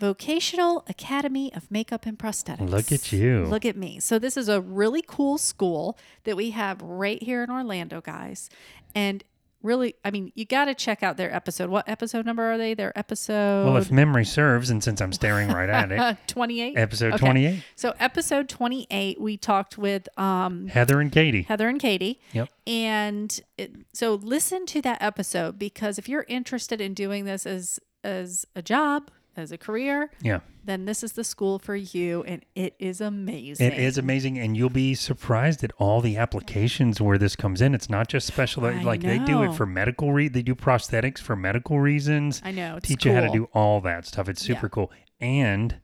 Vocational 0.00 0.84
Academy 0.88 1.52
of 1.54 1.70
Makeup 1.70 2.04
and 2.04 2.18
Prosthetics. 2.18 2.68
Look 2.68 2.90
at 2.90 3.12
you. 3.12 3.44
Look 3.44 3.64
at 3.64 3.76
me. 3.76 4.00
So 4.00 4.18
this 4.18 4.36
is 4.36 4.48
a 4.48 4.60
really 4.60 5.02
cool 5.06 5.38
school 5.38 5.96
that 6.24 6.36
we 6.36 6.50
have 6.50 6.82
right 6.82 7.22
here 7.22 7.44
in 7.44 7.50
Orlando, 7.50 8.00
guys. 8.00 8.50
And 8.94 9.22
really, 9.64 9.96
I 10.04 10.12
mean, 10.12 10.30
you 10.36 10.44
got 10.44 10.66
to 10.66 10.74
check 10.74 11.02
out 11.02 11.16
their 11.16 11.34
episode. 11.34 11.70
What 11.70 11.88
episode 11.88 12.24
number 12.26 12.44
are 12.44 12.56
they? 12.58 12.74
Their 12.74 12.96
episode 12.96 13.64
Well, 13.66 13.76
if 13.78 13.90
memory 13.90 14.24
serves, 14.24 14.70
and 14.70 14.84
since 14.84 15.00
I'm 15.00 15.12
staring 15.12 15.48
right 15.48 15.68
at 15.68 15.90
it, 15.90 16.18
28. 16.28 16.78
episode 16.78 17.14
Okay. 17.14 17.18
28, 17.26 17.62
So 17.74 17.94
episode 17.98 18.48
28, 18.48 19.20
we 19.20 19.36
talked 19.36 19.76
with 19.78 20.08
um, 20.18 20.68
Heather 20.68 21.00
and 21.00 21.10
Katie. 21.10 21.42
Heather 21.42 21.68
and 21.68 21.80
Katie. 21.80 22.20
Yep. 22.32 22.48
And 22.66 23.40
it, 23.58 23.72
so 23.92 24.14
listen 24.14 24.66
to 24.66 24.82
that 24.82 25.02
episode 25.02 25.58
because 25.58 25.98
if 25.98 26.08
you're 26.08 26.26
interested 26.28 26.80
in 26.80 26.94
doing 26.94 27.24
this 27.24 27.46
as 27.46 27.80
as 28.04 28.44
a 28.54 28.60
job, 28.60 29.10
as 29.36 29.50
a 29.50 29.56
career, 29.58 30.10
Yeah. 30.22 30.40
Then 30.64 30.84
this 30.86 31.02
is 31.02 31.12
the 31.12 31.24
school 31.24 31.58
for 31.58 31.76
you 31.76 32.22
and 32.24 32.44
it 32.54 32.74
is 32.78 33.00
amazing. 33.00 33.66
It 33.66 33.74
is 33.78 33.98
amazing, 33.98 34.38
and 34.38 34.56
you'll 34.56 34.70
be 34.70 34.94
surprised 34.94 35.62
at 35.64 35.72
all 35.78 36.00
the 36.00 36.16
applications 36.16 37.00
where 37.00 37.18
this 37.18 37.36
comes 37.36 37.60
in. 37.60 37.74
It's 37.74 37.90
not 37.90 38.08
just 38.08 38.26
special; 38.26 38.64
I 38.66 38.80
like 38.82 39.02
they 39.02 39.18
do 39.18 39.42
it 39.42 39.54
for 39.54 39.66
medical. 39.66 40.12
Re- 40.12 40.28
they 40.28 40.42
do 40.42 40.54
prosthetics 40.54 41.18
for 41.18 41.36
medical 41.36 41.80
reasons. 41.80 42.40
I 42.44 42.50
know. 42.50 42.76
It's 42.76 42.88
teach 42.88 43.04
you 43.04 43.12
how 43.12 43.20
to 43.20 43.30
do 43.30 43.48
all 43.52 43.80
that 43.82 44.06
stuff. 44.06 44.28
It's 44.28 44.40
super 44.42 44.66
Yeah. 44.66 44.70
cool, 44.70 44.92
and 45.20 45.80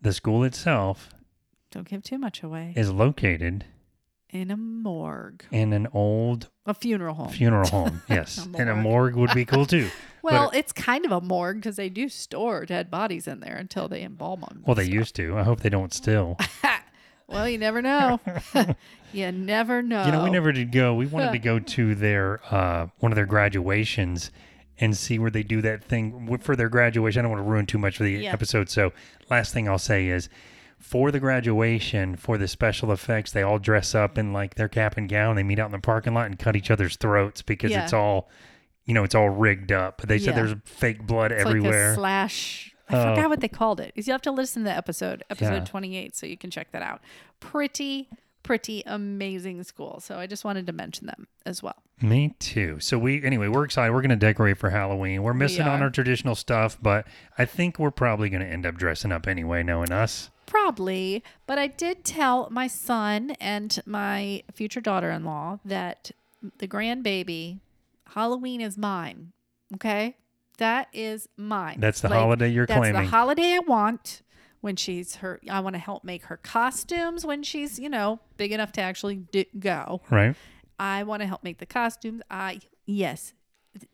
the 0.00 0.12
school 0.12 0.44
itself 0.44 1.10
Don't 1.70 1.88
give 1.88 2.02
too 2.02 2.18
much 2.18 2.42
away. 2.42 2.72
is 2.76 2.90
located 2.90 3.64
in 4.30 4.50
a 4.50 4.56
morgue. 4.56 5.44
in 5.50 5.72
an 5.72 5.86
old 5.92 6.50
A 6.66 6.74
funeral 6.74 7.14
home. 7.14 7.28
funeral 7.28 7.68
home. 7.68 8.02
Yes, 8.08 8.46
A 8.54 8.60
and 8.60 8.68
a 8.70 8.74
morgue. 8.76 9.14
would 9.14 9.32
be 9.34 9.44
cool 9.44 9.66
too. 9.66 9.88
well, 10.22 10.48
but- 10.50 10.56
it's 10.58 10.72
kind 10.72 11.04
of 11.04 11.12
a 11.12 11.20
morgue 11.20 11.56
because 11.58 11.76
they 11.76 11.88
do 11.88 12.08
store 12.08 12.64
dead 12.66 12.90
bodies 12.90 13.28
in 13.28 13.40
there 13.40 13.56
until 13.56 13.88
they 13.88 14.02
embalm 14.02 14.40
them. 14.40 14.62
Well, 14.66 14.74
they 14.74 14.84
used 14.84 15.14
to. 15.16 15.36
I 15.38 15.42
hope 15.44 15.60
they 15.60 15.68
don't 15.70 15.92
still. 15.94 16.36
Well, 17.28 17.48
you 17.48 17.58
never 17.58 17.82
know. 17.82 18.20
you 19.12 19.32
never 19.32 19.82
know. 19.82 20.06
You 20.06 20.12
know, 20.12 20.22
we 20.22 20.30
never 20.30 20.52
did 20.52 20.70
go. 20.70 20.94
We 20.94 21.06
wanted 21.06 21.32
to 21.32 21.40
go 21.40 21.58
to 21.58 21.94
their 21.96 22.40
uh, 22.54 22.86
one 23.00 23.10
of 23.10 23.16
their 23.16 23.26
graduations 23.26 24.30
and 24.78 24.96
see 24.96 25.18
where 25.18 25.30
they 25.32 25.42
do 25.42 25.60
that 25.62 25.82
thing 25.82 26.38
for 26.38 26.54
their 26.54 26.68
graduation. 26.68 27.18
I 27.18 27.22
don't 27.22 27.32
want 27.32 27.44
to 27.44 27.50
ruin 27.50 27.66
too 27.66 27.78
much 27.78 27.96
for 27.96 28.04
the 28.04 28.12
Yeah. 28.12 28.32
episode. 28.32 28.68
So, 28.70 28.92
last 29.28 29.52
thing 29.52 29.68
I'll 29.68 29.76
say 29.76 30.06
is 30.06 30.28
for 30.78 31.10
the 31.10 31.18
graduation, 31.20 32.16
for 32.16 32.38
the 32.38 32.46
special 32.48 32.92
effects, 32.92 33.32
they 33.32 33.42
all 33.42 33.58
dress 33.58 33.94
up 33.94 34.16
in 34.18 34.32
like 34.32 34.54
their 34.54 34.68
cap 34.68 34.96
and 34.96 35.08
gown. 35.08 35.36
They 35.36 35.42
meet 35.42 35.58
out 35.58 35.66
in 35.66 35.72
the 35.72 35.78
parking 35.78 36.14
lot 36.14 36.26
and 36.26 36.38
cut 36.38 36.56
each 36.56 36.70
other's 36.70 36.96
throats 36.96 37.42
because 37.42 37.70
Yeah. 37.72 37.84
it's 37.84 37.92
all, 37.92 38.28
you 38.84 38.94
know, 38.94 39.02
it's 39.04 39.14
all 39.14 39.28
rigged 39.30 39.72
up. 39.72 39.98
But 39.98 40.08
they 40.08 40.18
said 40.18 40.34
there's 40.36 40.54
fake 40.64 41.06
blood 41.06 41.32
It's 41.32 41.44
everywhere. 41.44 41.88
like 41.90 41.96
slash. 41.98 42.72
I 42.88 42.96
Oh. 42.96 43.02
forgot 43.14 43.26
uh, 43.26 43.28
what 43.30 43.40
they 43.40 43.48
called 43.48 43.80
it. 43.80 43.92
You 43.96 44.04
have 44.12 44.22
to 44.22 44.30
listen 44.30 44.62
to 44.62 44.68
the 44.70 44.76
episode, 44.76 45.24
episode 45.28 45.52
Yeah. 45.54 45.64
28, 45.64 46.14
so 46.14 46.24
you 46.26 46.36
can 46.36 46.50
check 46.52 46.70
that 46.70 46.82
out. 46.82 47.00
Pretty, 47.40 48.08
pretty 48.44 48.84
amazing 48.86 49.64
school. 49.64 49.98
So 49.98 50.18
I 50.18 50.28
just 50.28 50.44
wanted 50.44 50.66
to 50.68 50.72
mention 50.72 51.08
them 51.08 51.26
as 51.44 51.64
well. 51.64 51.82
Me 52.00 52.36
too. 52.38 52.78
So 52.78 52.96
we 52.96 53.24
anyway, 53.24 53.48
we're 53.48 53.64
excited. 53.64 53.92
We're 53.92 54.02
going 54.02 54.10
to 54.10 54.16
decorate 54.16 54.58
for 54.58 54.70
Halloween. 54.70 55.22
We're 55.24 55.34
missing 55.34 55.66
on 55.66 55.82
our 55.82 55.90
traditional 55.90 56.36
stuff, 56.36 56.78
but 56.80 57.06
I 57.36 57.44
think 57.44 57.78
we're 57.80 57.90
probably 57.90 58.28
going 58.30 58.42
to 58.42 58.48
end 58.48 58.66
up 58.66 58.76
dressing 58.76 59.10
up 59.10 59.26
anyway, 59.26 59.62
knowing 59.64 59.90
us. 59.90 60.30
Probably, 60.46 61.22
but 61.46 61.58
I 61.58 61.66
did 61.66 62.04
tell 62.04 62.48
my 62.50 62.66
son 62.66 63.32
and 63.40 63.78
my 63.84 64.42
future 64.52 64.80
daughter 64.80 65.10
in 65.10 65.24
law 65.24 65.58
that 65.64 66.12
the 66.58 66.68
grandbaby, 66.68 67.58
Halloween 68.14 68.60
is 68.60 68.78
mine. 68.78 69.32
Okay? 69.74 70.16
That 70.58 70.88
is 70.92 71.28
mine. 71.36 71.78
That's 71.80 72.00
the 72.00 72.08
holiday 72.08 72.48
you're 72.48 72.66
that's 72.66 72.78
claiming. 72.78 72.94
That's 72.94 73.10
the 73.10 73.16
holiday 73.16 73.54
I 73.54 73.58
want 73.58 74.22
when 74.60 74.76
she's 74.76 75.16
her. 75.16 75.40
I 75.50 75.60
want 75.60 75.74
to 75.74 75.80
help 75.80 76.02
make 76.04 76.24
her 76.24 76.36
costumes 76.38 77.26
when 77.26 77.42
she's, 77.42 77.78
you 77.78 77.88
know, 77.88 78.20
big 78.36 78.52
enough 78.52 78.72
to 78.72 78.80
actually 78.80 79.16
d- 79.16 79.48
go. 79.58 80.00
Right? 80.10 80.34
I 80.78 81.02
want 81.02 81.22
to 81.22 81.26
help 81.26 81.42
make 81.44 81.58
the 81.58 81.66
costumes. 81.66 82.22
I, 82.30 82.60
yes, 82.86 83.34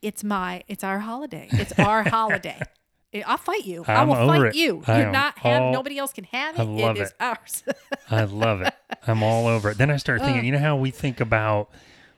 it's 0.00 0.22
my, 0.22 0.62
it's 0.68 0.84
our 0.84 1.00
holiday. 1.00 1.48
It's 1.52 1.72
our 1.78 2.04
holiday. 2.04 2.60
I'll 3.26 3.36
fight 3.36 3.64
you. 3.66 3.84
I 3.86 3.94
I'm 3.96 4.08
will 4.08 4.16
over 4.16 4.26
fight 4.26 4.46
it. 4.46 4.54
you. 4.54 4.82
I 4.86 5.02
You're 5.02 5.10
not 5.10 5.38
have 5.40 5.62
all- 5.62 5.72
nobody 5.72 5.98
else 5.98 6.12
can 6.12 6.24
have 6.24 6.54
it. 6.56 6.60
I 6.60 6.62
love 6.64 6.96
it 6.96 7.02
is 7.02 7.14
ours. 7.20 7.62
I 8.10 8.24
love 8.24 8.62
it. 8.62 8.72
I'm 9.06 9.22
all 9.22 9.46
over 9.46 9.70
it. 9.70 9.78
Then 9.78 9.90
I 9.90 9.96
start 9.98 10.20
Uh. 10.20 10.24
thinking, 10.26 10.44
you 10.44 10.52
know 10.52 10.58
how 10.58 10.76
we 10.76 10.90
think 10.90 11.20
about 11.20 11.70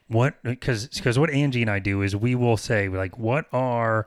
what 0.07 0.35
because 0.43 0.87
because 0.89 1.19
what 1.19 1.31
Angie 1.31 1.63
and 1.63 1.71
I 1.71 1.79
do 1.79 2.03
is 2.03 2.15
we 2.15 2.35
will 2.35 2.57
say 2.57 2.89
like 2.89 3.19
what 3.19 3.47
are 3.53 4.07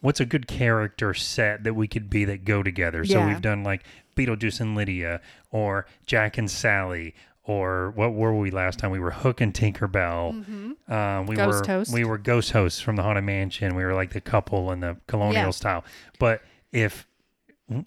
what's 0.00 0.20
a 0.20 0.26
good 0.26 0.46
character 0.46 1.14
set 1.14 1.64
that 1.64 1.74
we 1.74 1.88
could 1.88 2.10
be 2.10 2.24
that 2.26 2.44
go 2.44 2.62
together. 2.62 3.04
So 3.04 3.24
we've 3.26 3.40
done 3.40 3.62
like 3.64 3.82
Beetlejuice 4.16 4.60
and 4.60 4.74
Lydia 4.74 5.20
or 5.50 5.86
Jack 6.04 6.36
and 6.36 6.50
Sally 6.50 7.14
or 7.46 7.92
what 7.92 8.12
were 8.12 8.34
we 8.34 8.50
last 8.50 8.78
time? 8.78 8.90
We 8.90 8.98
were 8.98 9.12
Hook 9.12 9.40
and 9.40 9.54
Tinkerbell. 9.54 10.30
Um, 10.30 10.76
we 10.88 10.92
Mm-hmm. 10.92 11.34
Ghost 11.34 11.60
were 11.68 11.72
host. 11.74 11.92
we 11.92 12.04
were 12.04 12.18
ghost 12.18 12.50
hosts 12.52 12.80
from 12.80 12.96
the 12.96 13.02
Haunted 13.02 13.24
Mansion. 13.24 13.74
We 13.74 13.84
were 13.84 13.94
like 13.94 14.12
the 14.12 14.20
couple 14.20 14.72
in 14.72 14.80
the 14.80 14.96
colonial 15.06 15.44
Yeah. 15.46 15.50
style. 15.50 15.84
But 16.18 16.42
if 16.72 17.06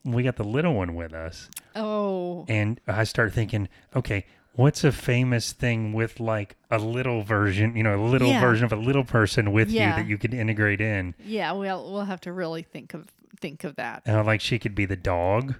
we 0.03 0.23
got 0.23 0.35
the 0.37 0.43
little 0.43 0.73
one 0.75 0.95
with 0.95 1.13
us, 1.13 1.49
oh, 1.75 2.45
and 2.47 2.79
I 2.87 3.03
started 3.03 3.33
thinking, 3.33 3.69
okay, 3.95 4.25
what's 4.53 4.83
a 4.83 4.91
famous 4.91 5.51
thing 5.53 5.93
with 5.93 6.19
like 6.19 6.55
a 6.71 6.77
little 6.79 7.21
version, 7.23 7.75
you 7.75 7.83
know, 7.83 7.95
a 7.95 8.05
little 8.05 8.27
Yeah. 8.29 8.41
version 8.41 8.65
of 8.65 8.71
a 8.73 8.75
little 8.77 9.03
person 9.05 9.51
with 9.51 9.69
Yeah. 9.69 9.89
you 9.97 10.03
that 10.03 10.09
you 10.09 10.17
could 10.17 10.33
integrate 10.33 10.81
in? 10.81 11.15
yeah. 11.23 11.51
Well, 11.53 11.91
we'll 11.91 12.05
have 12.05 12.21
to 12.21 12.33
really 12.33 12.63
think 12.63 12.93
of 12.93 13.07
think 13.39 13.63
of 13.63 13.75
that. 13.77 14.01
And 14.05 14.25
like 14.25 14.41
she 14.41 14.59
could 14.59 14.75
be 14.75 14.85
the 14.85 14.97
dog 14.97 15.55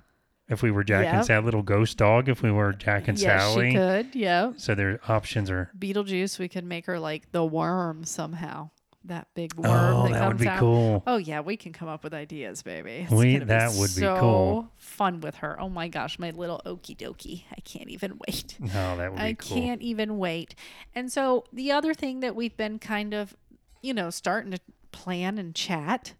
if 0.49 0.61
we 0.63 0.71
were 0.71 0.83
Jack 0.83 1.05
and. 1.05 1.25
Sally, 1.25 1.45
little 1.45 1.61
ghost 1.63 1.97
dog 1.97 2.27
if 2.27 2.41
we 2.41 2.51
were 2.51 2.73
Jack 2.73 3.07
and 3.07 3.17
yes, 3.19 3.41
Sally. 3.41 3.71
she 3.71 3.75
could. 3.77 4.15
Yeah. 4.15 4.51
So 4.57 4.75
their 4.75 4.99
options 5.07 5.49
are 5.49 5.69
Beetlejuice. 5.77 6.39
We 6.39 6.47
could 6.49 6.65
make 6.65 6.85
her 6.87 6.99
like 6.99 7.31
the 7.31 7.45
worm 7.45 8.03
somehow. 8.03 8.71
That 9.05 9.27
big 9.33 9.53
oh, 9.57 9.61
worm. 9.61 9.95
oh, 9.95 10.03
that, 10.09 10.13
that 10.13 10.21
would 10.27 10.31
comes 10.31 10.41
be 10.41 10.47
out. 10.49 10.59
cool. 10.59 11.03
Oh 11.07 11.15
yeah, 11.17 11.39
we 11.39 11.55
can 11.55 11.71
come 11.71 11.87
up 11.87 12.03
with 12.03 12.13
ideas, 12.13 12.61
baby. 12.63 13.03
It's 13.09 13.11
We- 13.11 13.37
that 13.37 13.71
would 13.75 13.87
be 13.95 14.01
so 14.01 14.17
cool. 14.19 14.71
Fun 14.75 15.21
with 15.21 15.35
her. 15.35 15.59
Oh 15.59 15.69
my 15.69 15.87
gosh, 15.87 16.19
my 16.19 16.31
little 16.31 16.61
okie 16.65 16.97
dokie. 16.97 17.43
I 17.49 17.61
can't 17.61 17.89
even 17.89 18.19
wait. 18.27 18.55
No, 18.59 18.97
that 18.97 19.11
would 19.11 19.17
be 19.17 19.23
I 19.23 19.33
cool. 19.33 19.57
can't 19.57 19.81
even 19.81 20.17
wait. 20.17 20.53
And 20.93 21.09
so 21.11 21.45
the 21.53 21.71
other 21.71 21.93
thing 21.93 22.19
that 22.19 22.35
we've 22.35 22.57
been 22.57 22.77
kind 22.77 23.13
of, 23.13 23.35
you 23.81 23.93
know, 23.93 24.09
starting 24.09 24.51
to 24.51 24.59
plan 24.91 25.37
and 25.37 25.55
chat 25.55 26.13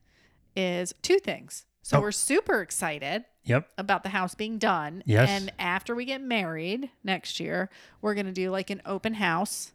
is 0.56 0.94
two 1.02 1.20
things. 1.20 1.65
So 1.82 1.98
Oh. 1.98 2.02
we're 2.02 2.12
super 2.12 2.62
excited 2.62 3.26
Yep. 3.45 3.67
about 3.78 4.04
the 4.04 4.10
house 4.10 4.36
being 4.36 4.58
done. 4.58 5.02
Yes. 5.06 5.30
And 5.30 5.52
after 5.58 5.95
we 5.95 6.06
get 6.06 6.21
married 6.21 6.89
next 7.04 7.39
year, 7.39 7.69
we're 8.02 8.13
going 8.13 8.25
to 8.28 8.32
do 8.32 8.52
like 8.52 8.69
an 8.69 8.82
open 8.86 9.15
house 9.15 9.71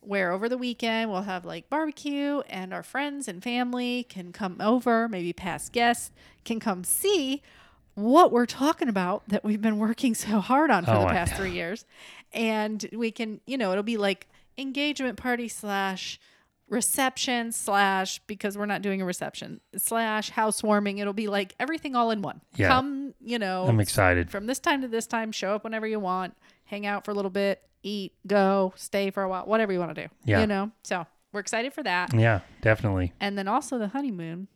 where 0.00 0.30
over 0.32 0.48
the 0.48 0.58
weekend 0.58 1.10
we'll 1.10 1.22
have 1.22 1.44
like 1.44 1.68
barbecue 1.70 2.40
and 2.48 2.72
our 2.74 2.82
friends 2.82 3.26
and 3.26 3.42
family 3.42 4.04
can 4.04 4.32
come 4.32 4.56
over, 4.60 5.08
maybe 5.08 5.32
past 5.32 5.72
guests 5.72 6.10
can 6.44 6.60
come 6.60 6.84
see 6.84 7.42
what 7.94 8.30
we're 8.30 8.46
talking 8.46 8.88
about 8.88 9.26
that 9.28 9.42
we've 9.42 9.62
been 9.62 9.78
working 9.78 10.14
so 10.14 10.38
hard 10.40 10.70
on 10.70 10.84
for 10.84 10.92
Oh, 10.92 11.00
the 11.00 11.06
past 11.06 11.34
three 11.34 11.52
years. 11.52 11.84
And 12.32 12.86
we 12.92 13.10
can, 13.10 13.40
you 13.46 13.56
know, 13.56 13.72
it'll 13.72 13.82
be 13.82 13.96
like 13.96 14.28
engagement 14.58 15.16
party 15.16 15.48
slash 15.48 16.20
reception 16.68 17.52
slash 17.52 18.18
because 18.26 18.58
we're 18.58 18.66
not 18.66 18.82
doing 18.82 19.00
a 19.00 19.04
reception 19.04 19.60
slash 19.76 20.30
housewarming. 20.30 20.98
It'll 20.98 21.12
be 21.12 21.28
like 21.28 21.54
everything 21.60 21.94
all 21.94 22.10
in 22.10 22.22
one. 22.22 22.40
Yeah. 22.56 22.68
Come, 22.68 23.14
you 23.20 23.38
know, 23.38 23.66
I'm 23.66 23.80
excited. 23.80 24.30
from 24.30 24.46
this 24.46 24.58
time 24.58 24.82
to 24.82 24.88
this 24.88 25.06
time, 25.06 25.32
show 25.32 25.54
up 25.54 25.64
whenever 25.64 25.86
you 25.86 26.00
want, 26.00 26.34
hang 26.64 26.86
out 26.86 27.04
for 27.04 27.12
a 27.12 27.14
little 27.14 27.30
bit, 27.30 27.62
eat, 27.82 28.14
go, 28.26 28.72
stay 28.76 29.10
for 29.10 29.22
a 29.22 29.28
while, 29.28 29.44
whatever 29.46 29.72
you 29.72 29.78
want 29.78 29.94
to 29.94 30.06
do. 30.06 30.08
Yeah. 30.24 30.40
You 30.40 30.46
know? 30.46 30.70
So 30.82 31.06
we're 31.32 31.40
excited 31.40 31.72
for 31.72 31.82
that. 31.82 32.12
Yeah, 32.14 32.40
definitely. 32.62 33.12
And 33.20 33.38
then 33.38 33.48
also 33.48 33.78
the 33.78 33.88
honeymoon. 33.88 34.48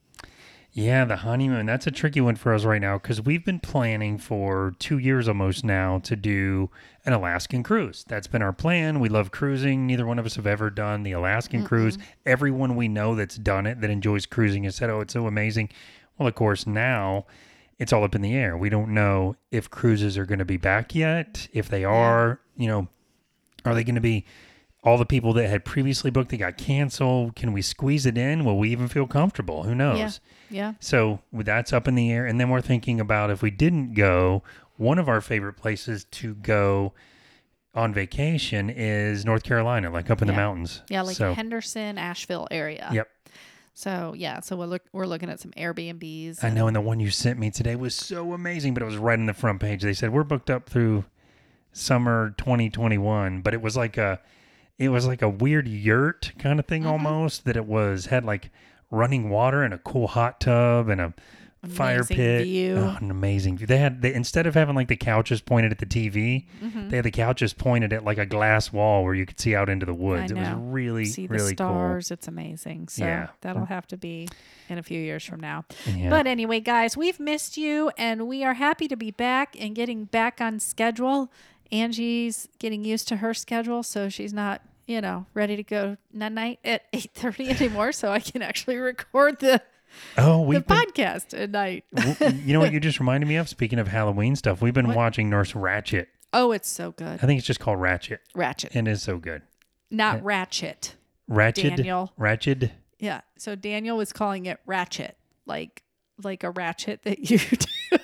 Yeah, 0.73 1.05
the 1.05 1.17
honeymoon. 1.17 1.67
That's 1.67 1.89
a 1.89 1.91
tricky 1.91 2.21
one 2.21 2.37
for 2.37 2.55
us 2.55 2.65
right 2.65 2.81
now 2.81 2.97
because 2.97 3.21
we've 3.21 3.45
been 3.45 3.59
planning 3.59 4.19
for 4.19 4.75
two 4.79 4.99
years 4.99 5.27
almost 5.27 5.65
now 5.65 5.99
to 6.01 6.15
do 6.15 6.71
an 7.05 7.13
Alaskan 7.13 7.65
cruise. 7.65 8.05
That's 8.07 8.29
been 8.29 8.41
our 8.43 8.53
plan. 8.53 9.01
We 9.01 9.09
love 9.09 9.33
cruising. 9.33 9.87
Neither 9.87 10.07
one 10.07 10.21
of 10.21 10.27
us 10.27 10.37
have 10.37 10.47
ever 10.47 10.71
done 10.71 11.03
the 11.03 11.13
Alaskan 11.13 11.65
cruise. 11.65 11.99
Everyone 12.25 12.77
we 12.77 12.87
know 12.87 13.17
that's 13.17 13.37
done 13.37 13.67
it, 13.67 13.81
that 13.81 13.91
enjoys 13.91 14.27
cruising, 14.27 14.63
has 14.63 14.77
said, 14.77 14.91
oh, 14.91 15.01
it's 15.01 15.13
so 15.13 15.27
amazing. 15.27 15.71
Well, 16.19 16.29
of 16.29 16.37
course, 16.37 16.67
now 16.69 17.27
it's 17.81 17.93
all 17.93 18.05
up 18.05 18.15
in 18.15 18.23
the 18.23 18.35
air. 18.35 18.57
We 18.57 18.69
don't 18.69 18.95
know 18.95 19.35
if 19.51 19.71
cruises 19.71 20.17
are 20.17 20.27
going 20.27 20.39
to 20.39 20.45
be 20.45 20.57
back 20.57 20.95
yet. 20.95 21.49
If 21.53 21.69
they 21.69 21.85
are, 21.85 22.39
you 22.57 22.69
know, 22.69 22.87
are 23.65 23.75
they 23.75 23.83
going 23.83 23.97
to 23.97 24.01
be 24.01 24.25
all 24.83 24.97
the 24.97 25.07
people 25.07 25.33
that 25.35 25.49
had 25.49 25.65
previously 25.65 26.11
booked 26.11 26.31
that 26.31 26.39
got 26.39 26.57
canceled? 26.57 27.37
Can 27.37 27.53
we 27.53 27.63
squeeze 27.63 28.07
it 28.07 28.17
in? 28.17 28.45
Will 28.45 28.59
we 28.59 28.71
even 28.71 28.89
feel 28.89 29.07
comfortable? 29.07 29.65
Who 29.65 29.75
knows? 29.75 29.99
Yeah. 29.99 30.11
Yeah. 30.51 30.73
So 30.81 31.21
that's 31.33 31.73
up 31.73 31.87
in 31.87 31.95
the 31.95 32.11
air. 32.11 32.27
And 32.27 32.41
then 32.41 32.51
we're 32.51 32.61
thinking 32.61 33.01
about 33.01 33.31
if 33.31 33.43
we 33.43 33.51
didn't 33.51 33.95
go, 33.95 34.43
one 34.77 34.99
of 34.99 35.09
our 35.09 35.21
favorite 35.21 35.55
places 35.55 36.05
to 36.13 36.35
go 36.37 36.93
on 37.75 37.95
vacation 37.95 38.71
is 38.71 39.25
North 39.25 39.43
Carolina, 39.43 39.91
like 39.91 40.11
up 40.11 40.23
in 40.23 40.27
the 40.27 40.33
mountains. 40.33 40.83
Yeah, 40.89 41.03
like 41.03 41.17
so, 41.17 41.35
Henderson, 41.35 41.99
Asheville 41.99 42.49
area. 42.51 42.89
Yep. 42.93 43.09
So 43.75 44.15
yeah, 44.17 44.41
so 44.41 44.57
we're 44.57 44.67
look 44.67 44.83
we're 44.93 45.07
looking 45.07 45.31
at 45.31 45.41
some 45.41 45.53
Airbnbs. 45.53 46.43
I 46.43 46.51
know. 46.51 46.67
And 46.67 46.75
the 46.75 46.81
one 46.81 46.99
you 47.01 47.11
sent 47.11 47.39
me 47.39 47.51
today 47.51 47.77
was 47.77 47.95
so 47.95 48.33
amazing, 48.33 48.75
but 48.75 48.83
it 48.83 48.87
was 48.87 48.97
right 48.97 49.19
in 49.19 49.27
the 49.27 49.35
front 49.35 49.61
page. 49.61 49.83
They 49.83 49.95
said 49.95 50.13
we're 50.13 50.25
booked 50.25 50.51
up 50.51 50.69
through 50.69 51.05
summer 51.73 52.35
2021, 52.39 53.43
but 53.43 53.55
it 53.55 53.63
was 53.63 53.77
like 53.77 53.97
a, 53.97 54.21
it 54.81 54.89
was 54.89 55.07
like 55.07 55.23
a 55.23 55.29
weird 55.29 55.69
yurt 55.69 56.33
kind 56.39 56.59
of 56.59 56.67
thing 56.67 56.83
Mm-hmm. 56.83 56.91
almost 56.93 57.45
that 57.45 57.57
it 57.57 57.67
was 57.67 58.07
had 58.07 58.25
like 58.25 58.51
running 58.91 59.31
water 59.31 59.63
and 59.63 59.73
a 59.75 59.79
cool 59.79 60.09
hot 60.09 60.41
tub 60.41 60.89
and 60.89 61.01
a 61.01 61.15
fire 61.69 62.03
pit. 62.03 62.45
view. 62.45 62.77
Oh, 62.79 62.97
an 63.03 63.11
amazing 63.11 63.59
view. 63.59 63.67
They 63.67 63.77
had 63.77 64.01
they 64.01 64.15
instead 64.15 64.47
of 64.47 64.55
having 64.55 64.75
like 64.75 64.89
the 64.89 64.97
couches 64.97 65.43
pointed 65.43 65.71
at 65.73 65.79
the 65.79 65.85
TV, 65.87 66.47
Mm-hmm. 66.65 66.89
they 66.89 66.97
had 66.97 67.05
the 67.05 67.11
couches 67.11 67.53
pointed 67.53 67.93
at 67.93 68.03
like 68.03 68.17
a 68.17 68.25
glass 68.25 68.73
wall 68.73 69.05
where 69.05 69.13
you 69.15 69.27
could 69.27 69.39
see 69.39 69.55
out 69.55 69.69
into 69.69 69.85
the 69.85 69.93
woods. 69.93 70.33
It 70.33 70.39
was 70.39 70.49
really 70.57 71.05
See 71.05 71.27
the 71.27 71.35
really 71.35 71.53
stars. 71.53 72.11
It's 72.11 72.27
amazing. 72.27 72.89
So 72.89 73.05
Yeah. 73.05 73.29
that'll 73.43 73.67
have 73.67 73.87
to 73.89 73.99
be 73.99 74.27
in 74.71 74.79
a 74.79 74.83
few 74.83 74.99
years 74.99 75.23
from 75.23 75.41
now. 75.41 75.67
Yeah. 75.95 76.09
But 76.09 76.27
anyway, 76.27 76.61
guys, 76.61 76.97
we've 76.97 77.21
missed 77.21 77.59
you 77.59 77.91
and 77.99 78.27
we 78.27 78.43
are 78.43 78.55
happy 78.55 78.89
to 78.89 78.97
be 78.97 79.11
back 79.11 79.55
and 79.61 79.75
getting 79.75 80.07
back 80.07 80.41
on 80.41 80.59
schedule. 80.61 81.31
Angie's 81.73 82.49
getting 82.59 82.85
used 82.85 83.07
to 83.09 83.17
her 83.17 83.33
schedule, 83.35 83.83
so 83.83 84.09
she's 84.09 84.33
not, 84.33 84.61
you 84.91 85.01
know, 85.01 85.25
ready 85.35 85.55
to 85.55 85.63
go 85.63 85.97
night 86.13 86.33
night 86.33 86.59
at 86.65 86.91
8:30 86.93 87.61
anymore, 87.61 87.93
so 87.93 88.11
I 88.11 88.19
can 88.19 88.43
actually 88.43 88.77
record 88.77 89.39
the, 89.39 89.63
oh, 90.19 90.39
the 90.39 90.43
we've 90.43 90.67
been, 90.67 90.77
podcast 90.79 91.41
at 91.41 91.51
night. 91.51 91.85
you 92.45 92.53
know 92.53 92.59
what 92.61 92.73
you 92.75 92.81
just 92.81 92.99
reminded 92.99 93.27
me 93.29 93.37
of? 93.37 93.49
Speaking 93.49 93.79
of 93.79 93.87
Halloween 93.87 94.35
stuff, 94.35 94.61
we've 94.61 94.75
been 94.75 94.89
What? 94.89 94.97
watching 94.97 95.31
Nurse 95.31 95.55
Ratchet. 95.55 96.09
Oh, 96.33 96.51
it's 96.51 96.69
so 96.69 96.91
good. 96.91 97.21
I 97.23 97.27
think 97.27 97.39
it's 97.39 97.47
just 97.47 97.61
called 97.61 97.81
Ratchet. 97.81 98.21
Ratchet. 98.35 98.75
And 98.75 98.89
It 98.89 98.93
is 98.93 99.03
so 99.03 99.19
good. 99.19 99.43
Not 99.93 100.23
Ratchet. 100.25 100.97
Ratchet. 101.29 101.77
Daniel. 101.77 102.13
Ratchet. 102.17 102.73
Yeah. 102.99 103.21
So 103.39 103.55
Daniel 103.55 103.97
was 103.97 104.13
calling 104.13 104.47
it 104.47 104.59
Ratchet, 104.67 105.17
like 105.47 105.83
like 106.23 106.43
a 106.45 106.51
ratchet 106.51 107.03
that 107.05 107.19
you 107.31 107.39
do. 107.39 107.99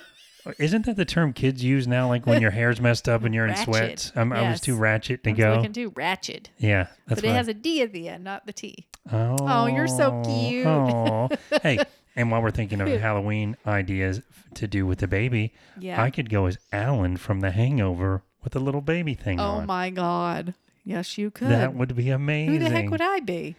Isn't 0.59 0.85
that 0.85 0.95
the 0.95 1.05
term 1.05 1.33
kids 1.33 1.63
use 1.63 1.87
now? 1.87 2.07
Like 2.07 2.25
when 2.25 2.41
your 2.41 2.51
hair's 2.51 2.79
messed 2.81 3.07
up 3.09 3.23
and 3.23 3.33
you're 3.33 3.45
in 3.45 3.51
Ratchet. 3.51 3.65
sweats. 3.65 4.11
I'm, 4.15 4.31
I 4.33 4.41
was 4.41 4.49
Yes. 4.51 4.59
too 4.61 4.75
ratchet 4.75 5.23
to 5.23 5.29
I 5.29 5.33
go. 5.33 5.61
can 5.61 5.71
do. 5.71 5.91
Ratchet. 5.95 6.49
Yeah, 6.57 6.87
that's 7.07 7.21
but 7.21 7.29
it 7.29 7.33
I- 7.33 7.35
has 7.35 7.47
a 7.47 7.53
D 7.53 7.81
at 7.81 7.91
the 7.93 8.09
end, 8.09 8.23
not 8.23 8.45
the 8.45 8.53
T. 8.53 8.87
Oh, 9.11 9.37
Oh, 9.41 9.65
you're 9.67 9.87
so 9.87 10.21
cute. 10.25 10.65
Oh, 10.67 11.29
hey, 11.63 11.79
and 12.15 12.29
while 12.31 12.41
we're 12.41 12.51
thinking 12.51 12.81
of 12.81 12.87
Halloween 12.99 13.55
ideas 13.65 14.21
to 14.55 14.67
do 14.67 14.85
with 14.85 14.99
the 14.99 15.07
baby, 15.07 15.53
Yeah. 15.79 16.01
I 16.01 16.09
could 16.09 16.29
go 16.29 16.45
as 16.45 16.57
Alan 16.71 17.17
from 17.17 17.39
The 17.41 17.51
Hangover 17.51 18.23
with 18.43 18.55
a 18.55 18.59
little 18.59 18.81
baby 18.81 19.13
thing 19.13 19.39
oh 19.39 19.43
on. 19.43 19.65
my 19.65 19.89
God. 19.89 20.53
Yes, 20.83 21.17
you 21.17 21.31
could. 21.31 21.49
That 21.49 21.73
would 21.75 21.95
be 21.95 22.09
amazing. 22.09 22.53
Who 22.53 22.59
the 22.59 22.69
heck 22.69 22.89
would 22.89 23.01
I 23.01 23.19
be? 23.19 23.55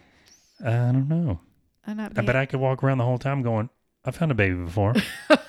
I 0.63 0.71
don't 0.71 1.07
know. 1.07 1.39
I'm 1.87 1.97
not 1.97 2.17
I 2.17 2.21
bet 2.21 2.35
I 2.35 2.45
could 2.45 2.59
walk 2.59 2.83
around 2.83 2.97
the 2.97 3.05
whole 3.05 3.17
time 3.19 3.41
going, 3.41 3.69
"I 4.03 4.11
found 4.11 4.31
a 4.31 4.35
baby 4.35 4.55
before." 4.55 4.93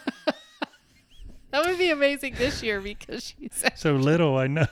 that 1.51 1.67
would 1.67 1.79
be 1.79 1.91
amazing 1.91 2.35
this 2.35 2.63
year 2.63 2.81
because 2.81 3.25
she's. 3.39 3.65
so 3.75 3.95
little, 3.95 4.37
I 4.37 4.47
know. 4.47 4.67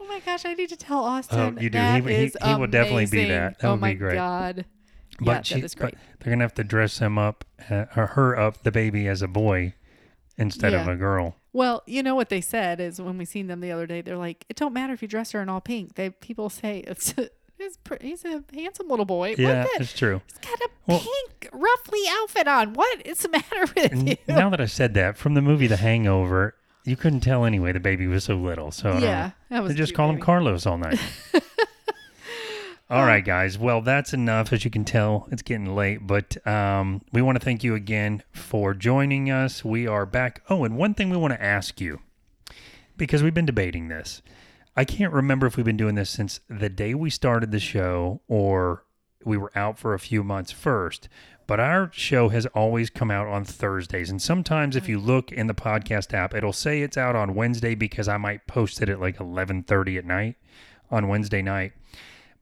Oh 0.00 0.06
my 0.08 0.20
gosh! 0.20 0.44
I 0.44 0.54
need 0.54 0.70
to 0.70 0.76
tell 0.76 1.04
Austin. 1.04 1.56
Oh, 1.58 1.60
you 1.60 1.68
do. 1.70 1.78
That 1.78 2.02
He- 2.04 2.08
he- 2.08 2.24
is 2.24 2.36
he 2.42 2.54
will 2.54 2.66
definitely 2.66 3.06
be 3.06 3.26
that. 3.26 3.58
That 3.58 3.66
oh 3.66 3.70
would 3.72 3.76
be 3.78 3.80
my 3.80 3.92
great. 3.94 4.14
God. 4.14 4.64
But 5.20 5.26
yeah, 5.26 5.42
she, 5.42 5.54
that 5.56 5.64
is 5.64 5.74
great. 5.74 5.94
but 5.94 6.00
they're 6.20 6.32
gonna 6.32 6.44
have 6.44 6.54
to 6.54 6.64
dress 6.64 6.98
him 6.98 7.18
up, 7.18 7.44
uh, 7.68 7.86
or 7.96 8.06
her 8.08 8.38
up, 8.38 8.62
the 8.62 8.70
baby 8.72 9.06
as 9.08 9.20
a 9.20 9.28
boy 9.28 9.74
instead 10.36 10.72
of 10.72 10.86
a 10.86 10.94
girl. 10.96 11.36
Well, 11.52 11.82
you 11.86 12.02
know 12.04 12.14
what 12.14 12.28
they 12.28 12.40
said 12.40 12.78
is 12.80 13.00
when 13.00 13.18
we 13.18 13.24
seen 13.24 13.48
them 13.48 13.60
the 13.60 13.72
other 13.72 13.86
day, 13.86 14.00
they're 14.00 14.16
like, 14.16 14.44
it 14.48 14.54
don't 14.56 14.72
matter 14.72 14.92
if 14.92 15.02
you 15.02 15.08
dress 15.08 15.32
her 15.32 15.42
in 15.42 15.48
all 15.48 15.60
pink. 15.60 15.96
They 15.96 16.10
people 16.10 16.48
say 16.50 16.84
it's 16.86 17.14
he's, 17.58 17.76
pr- 17.78 17.94
he's 18.00 18.24
a 18.24 18.42
handsome 18.54 18.88
little 18.88 19.04
boy. 19.04 19.34
Yeah, 19.36 19.64
what 19.64 19.76
the? 19.76 19.82
it's 19.82 19.92
true. 19.92 20.22
He's 20.26 20.38
got 20.50 20.60
a 20.60 20.68
Well- 20.86 21.00
pink 21.00 21.48
ruffly 21.52 22.00
outfit 22.10 22.48
on. 22.48 22.72
What 22.74 23.04
is 23.06 23.18
the 23.18 23.28
matter 23.28 23.60
with 23.76 23.92
N- 23.92 24.06
you? 24.06 24.16
now 24.28 24.48
that 24.50 24.60
I 24.60 24.66
said 24.66 24.94
that, 24.94 25.16
from 25.16 25.34
the 25.34 25.42
movie 25.42 25.66
The 25.66 25.76
Hangover, 25.76 26.54
you 26.84 26.96
couldn't 26.96 27.20
tell 27.20 27.44
anyway. 27.44 27.72
The 27.72 27.80
baby 27.80 28.06
was 28.06 28.24
so 28.24 28.36
little, 28.36 28.70
so 28.70 28.96
yeah, 28.98 29.32
that 29.50 29.62
was 29.62 29.72
they 29.72 29.76
just 29.78 29.94
call 29.94 30.08
him. 30.10 30.18
Carlos 30.20 30.64
all 30.64 30.78
night. 30.78 30.98
all 32.90 33.04
right, 33.04 33.22
guys. 33.24 33.58
Well, 33.58 33.82
that's 33.82 34.14
enough. 34.14 34.52
As 34.52 34.64
you 34.64 34.70
can 34.70 34.84
tell, 34.86 35.28
it's 35.30 35.42
getting 35.42 35.74
late, 35.74 36.06
but 36.06 36.44
um, 36.46 37.02
we 37.12 37.20
want 37.20 37.38
to 37.38 37.44
thank 37.44 37.62
you 37.62 37.74
again 37.74 38.22
for 38.32 38.72
joining 38.72 39.30
us. 39.30 39.62
We 39.62 39.86
are 39.86 40.06
back. 40.06 40.42
Oh, 40.48 40.64
and 40.64 40.76
one 40.78 40.94
thing 40.94 41.10
we 41.10 41.18
want 41.18 41.34
to 41.34 41.42
ask 41.42 41.78
you 41.80 42.00
because 42.96 43.22
we've 43.22 43.34
been 43.34 43.44
debating 43.46 43.88
this. 43.88 44.22
I 44.78 44.84
can't 44.84 45.12
remember 45.12 45.48
if 45.48 45.56
we've 45.56 45.66
been 45.66 45.76
doing 45.76 45.96
this 45.96 46.08
since 46.08 46.38
the 46.48 46.68
day 46.68 46.94
we 46.94 47.10
started 47.10 47.50
the 47.50 47.58
show 47.58 48.20
or 48.28 48.84
we 49.24 49.36
were 49.36 49.50
out 49.56 49.76
for 49.76 49.92
a 49.92 49.98
few 49.98 50.22
months 50.22 50.52
first. 50.52 51.08
But 51.48 51.58
our 51.58 51.90
show 51.92 52.28
has 52.28 52.46
always 52.46 52.88
come 52.88 53.10
out 53.10 53.26
on 53.26 53.44
Thursdays. 53.44 54.08
And 54.08 54.22
sometimes 54.22 54.76
if 54.76 54.88
you 54.88 55.00
mm. 55.00 55.04
look 55.04 55.32
in 55.32 55.48
the 55.48 55.52
podcast 55.52 56.14
app, 56.14 56.32
it'll 56.32 56.52
say 56.52 56.82
it's 56.82 56.96
out 56.96 57.16
on 57.16 57.34
Wednesday 57.34 57.74
because 57.74 58.06
I 58.06 58.18
might 58.18 58.46
post 58.46 58.80
it 58.80 58.88
at 58.88 59.00
like 59.00 59.18
11:30 59.18 59.98
at 59.98 60.04
night 60.04 60.36
on 60.92 61.08
Wednesday 61.08 61.42
night. 61.42 61.72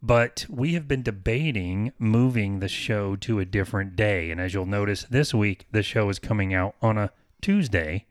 But 0.03 0.45
we 0.51 0.75
have 0.75 0.87
been 0.87 1.03
debating 1.03 1.95
moving 1.99 2.61
the 2.61 2.69
show 2.69 3.17
to 3.17 3.41
a 3.41 3.47
different 3.47 3.97
day. 3.97 4.31
And 4.31 4.43
as 4.43 4.53
you'll 4.53 4.67
notice 4.67 5.05
this 5.05 5.33
week, 5.33 5.65
the 5.73 5.83
show 5.83 6.11
is 6.11 6.19
coming 6.19 6.53
out 6.53 6.75
on 6.83 6.99
a 6.99 7.13
Tuesday. 7.41 8.05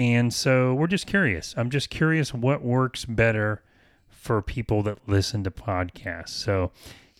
And 0.00 0.32
so 0.32 0.72
we're 0.72 0.86
just 0.86 1.06
curious. 1.06 1.52
I'm 1.58 1.68
just 1.68 1.90
curious 1.90 2.32
what 2.32 2.62
works 2.62 3.04
better 3.04 3.62
for 4.08 4.40
people 4.40 4.82
that 4.84 4.98
listen 5.06 5.44
to 5.44 5.50
podcasts. 5.50 6.30
So 6.30 6.72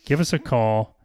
give 0.07 0.19
us 0.19 0.33
a 0.33 0.39
call, 0.39 0.97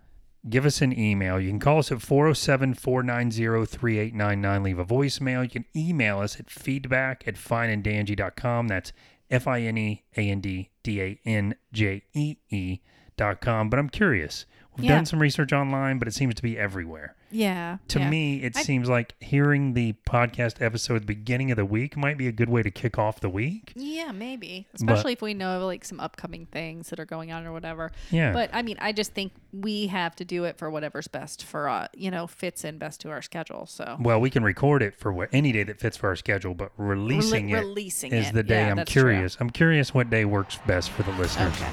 give 0.50 0.66
us 0.66 0.82
an 0.82 0.98
email. 0.98 1.38
You 1.38 1.50
can 1.50 1.60
call 1.60 1.80
us 1.80 1.92
at 1.92 2.02
407 2.02 2.76
490 2.76 3.66
3899. 3.66 4.64
Leave 4.64 4.80
a 4.80 4.86
voicemail. 4.86 5.44
You 5.44 5.50
can 5.50 5.66
email 5.76 6.20
us 6.20 6.40
at 6.40 6.50
feedback 6.50 7.28
at 7.28 7.36
fineanddangy.com. 7.36 8.70
That's 8.70 8.94
F 9.30 9.46
I 9.46 9.60
N 9.64 9.78
E 9.78 10.04
A 10.16 10.22
N 10.30 10.40
D 10.40 10.70
D 10.82 11.02
A 11.02 11.20
N 11.26 11.56
J 11.74 12.04
E 12.14 12.38
E 12.52 12.80
dot 13.18 13.42
com. 13.42 13.70
But 13.70 13.80
I'm 13.80 13.90
curious. 13.90 14.46
We've 14.78 14.86
Yeah. 14.86 14.96
done 14.96 15.06
some 15.06 15.20
research 15.20 15.54
online, 15.54 16.00
but 16.00 16.08
it 16.08 16.14
seems 16.14 16.36
to 16.36 16.44
be 16.44 16.58
everywhere. 16.58 17.16
Yeah. 17.32 17.78
To 17.90 18.00
yeah. 18.00 18.10
me, 18.10 18.44
it 18.44 18.56
I- 18.58 18.62
seems 18.62 18.88
like 18.90 19.14
hearing 19.20 19.74
the 19.74 19.94
podcast 20.08 20.62
episode 20.62 20.96
at 20.96 21.02
the 21.02 21.06
beginning 21.08 21.50
of 21.52 21.58
the 21.58 21.66
week 21.66 21.96
might 21.98 22.18
be 22.18 22.28
a 22.28 22.32
good 22.32 22.50
way 22.50 22.62
to 22.64 22.72
kick 22.72 22.98
off 22.98 23.20
the 23.20 23.30
week. 23.30 23.74
Yeah, 23.76 24.12
maybe. 24.12 24.68
Especially 24.74 25.14
if 25.14 25.22
we 25.22 25.34
know 25.34 25.66
like 25.66 25.84
some 25.86 26.00
upcoming 26.00 26.46
things 26.46 26.90
that 26.90 27.00
are 27.00 27.06
going 27.06 27.32
on 27.32 27.46
or 27.46 27.52
whatever. 27.52 27.92
Yeah. 28.12 28.32
But 28.32 28.50
I 28.54 28.62
mean, 28.62 28.78
I 28.80 28.92
just 28.92 29.14
think 29.14 29.34
we 29.52 29.88
have 29.88 30.16
to 30.18 30.26
do 30.26 30.44
it 30.46 30.58
for 30.58 30.70
whatever's 30.70 31.08
best 31.08 31.44
for 31.44 31.68
uh, 31.70 31.88
you 31.96 32.12
know, 32.12 32.28
fits 32.28 32.64
in 32.64 32.78
best 32.78 33.02
to 33.02 33.10
our 33.10 33.22
schedule. 33.22 33.66
So 33.66 33.98
Well, 34.00 34.20
we 34.22 34.30
can 34.30 34.44
record 34.44 34.82
it 34.82 34.96
for 34.96 35.12
what, 35.14 35.30
any 35.34 35.52
day 35.52 35.64
that 35.64 35.80
fits 35.80 35.98
for 35.98 36.08
our 36.10 36.16
schedule, 36.16 36.54
but 36.54 36.72
releasing 36.78 37.50
it 37.50 37.60
releasing 37.60 38.14
is 38.14 38.28
it. 38.30 38.34
the 38.34 38.44
day 38.44 38.62
Yeah, 38.66 38.72
I'm 38.72 38.76
that's 38.78 38.92
true. 38.92 39.04
curious. 39.04 39.38
I'm 39.40 39.50
curious 39.50 39.94
what 39.94 40.10
day 40.10 40.26
works 40.26 40.58
best 40.68 40.90
for 40.92 41.04
the 41.04 41.12
listeners. 41.14 41.54
Okay. 41.56 41.70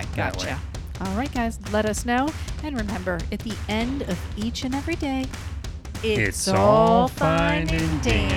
Okay. 0.00 0.04
Gotcha. 0.16 0.58
All 1.04 1.16
right, 1.16 1.32
guys. 1.34 1.58
Let 1.72 1.84
us 1.84 2.04
know. 2.06 2.28
And 2.62 2.76
remember, 2.76 3.18
at 3.32 3.40
the 3.40 3.56
end 3.68 4.02
of 4.02 4.16
each 4.38 4.62
and 4.62 4.72
every 4.72 4.94
day, 4.94 5.26
it's, 6.04 6.46
It's 6.46 6.48
all 6.48 7.08
fine 7.08 7.68
and 7.70 8.02
dandy. 8.02 8.34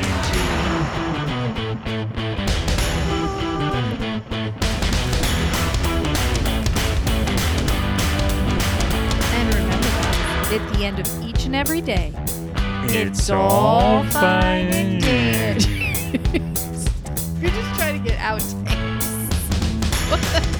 And 9.31 9.53
remember, 9.53 9.87
at 10.55 10.73
the 10.73 10.85
end 10.85 10.97
of 10.99 11.23
each 11.23 11.45
and 11.45 11.55
every 11.55 11.81
day, 11.81 12.13
It's 12.87 13.29
all 13.29 14.03
fine 14.05 14.67
and 14.69 15.01
dandy. 15.01 15.67
You're 17.39 17.51
just 17.51 17.75
trying 17.79 18.01
to 18.03 18.09
get 18.09 18.17
the 20.09 20.51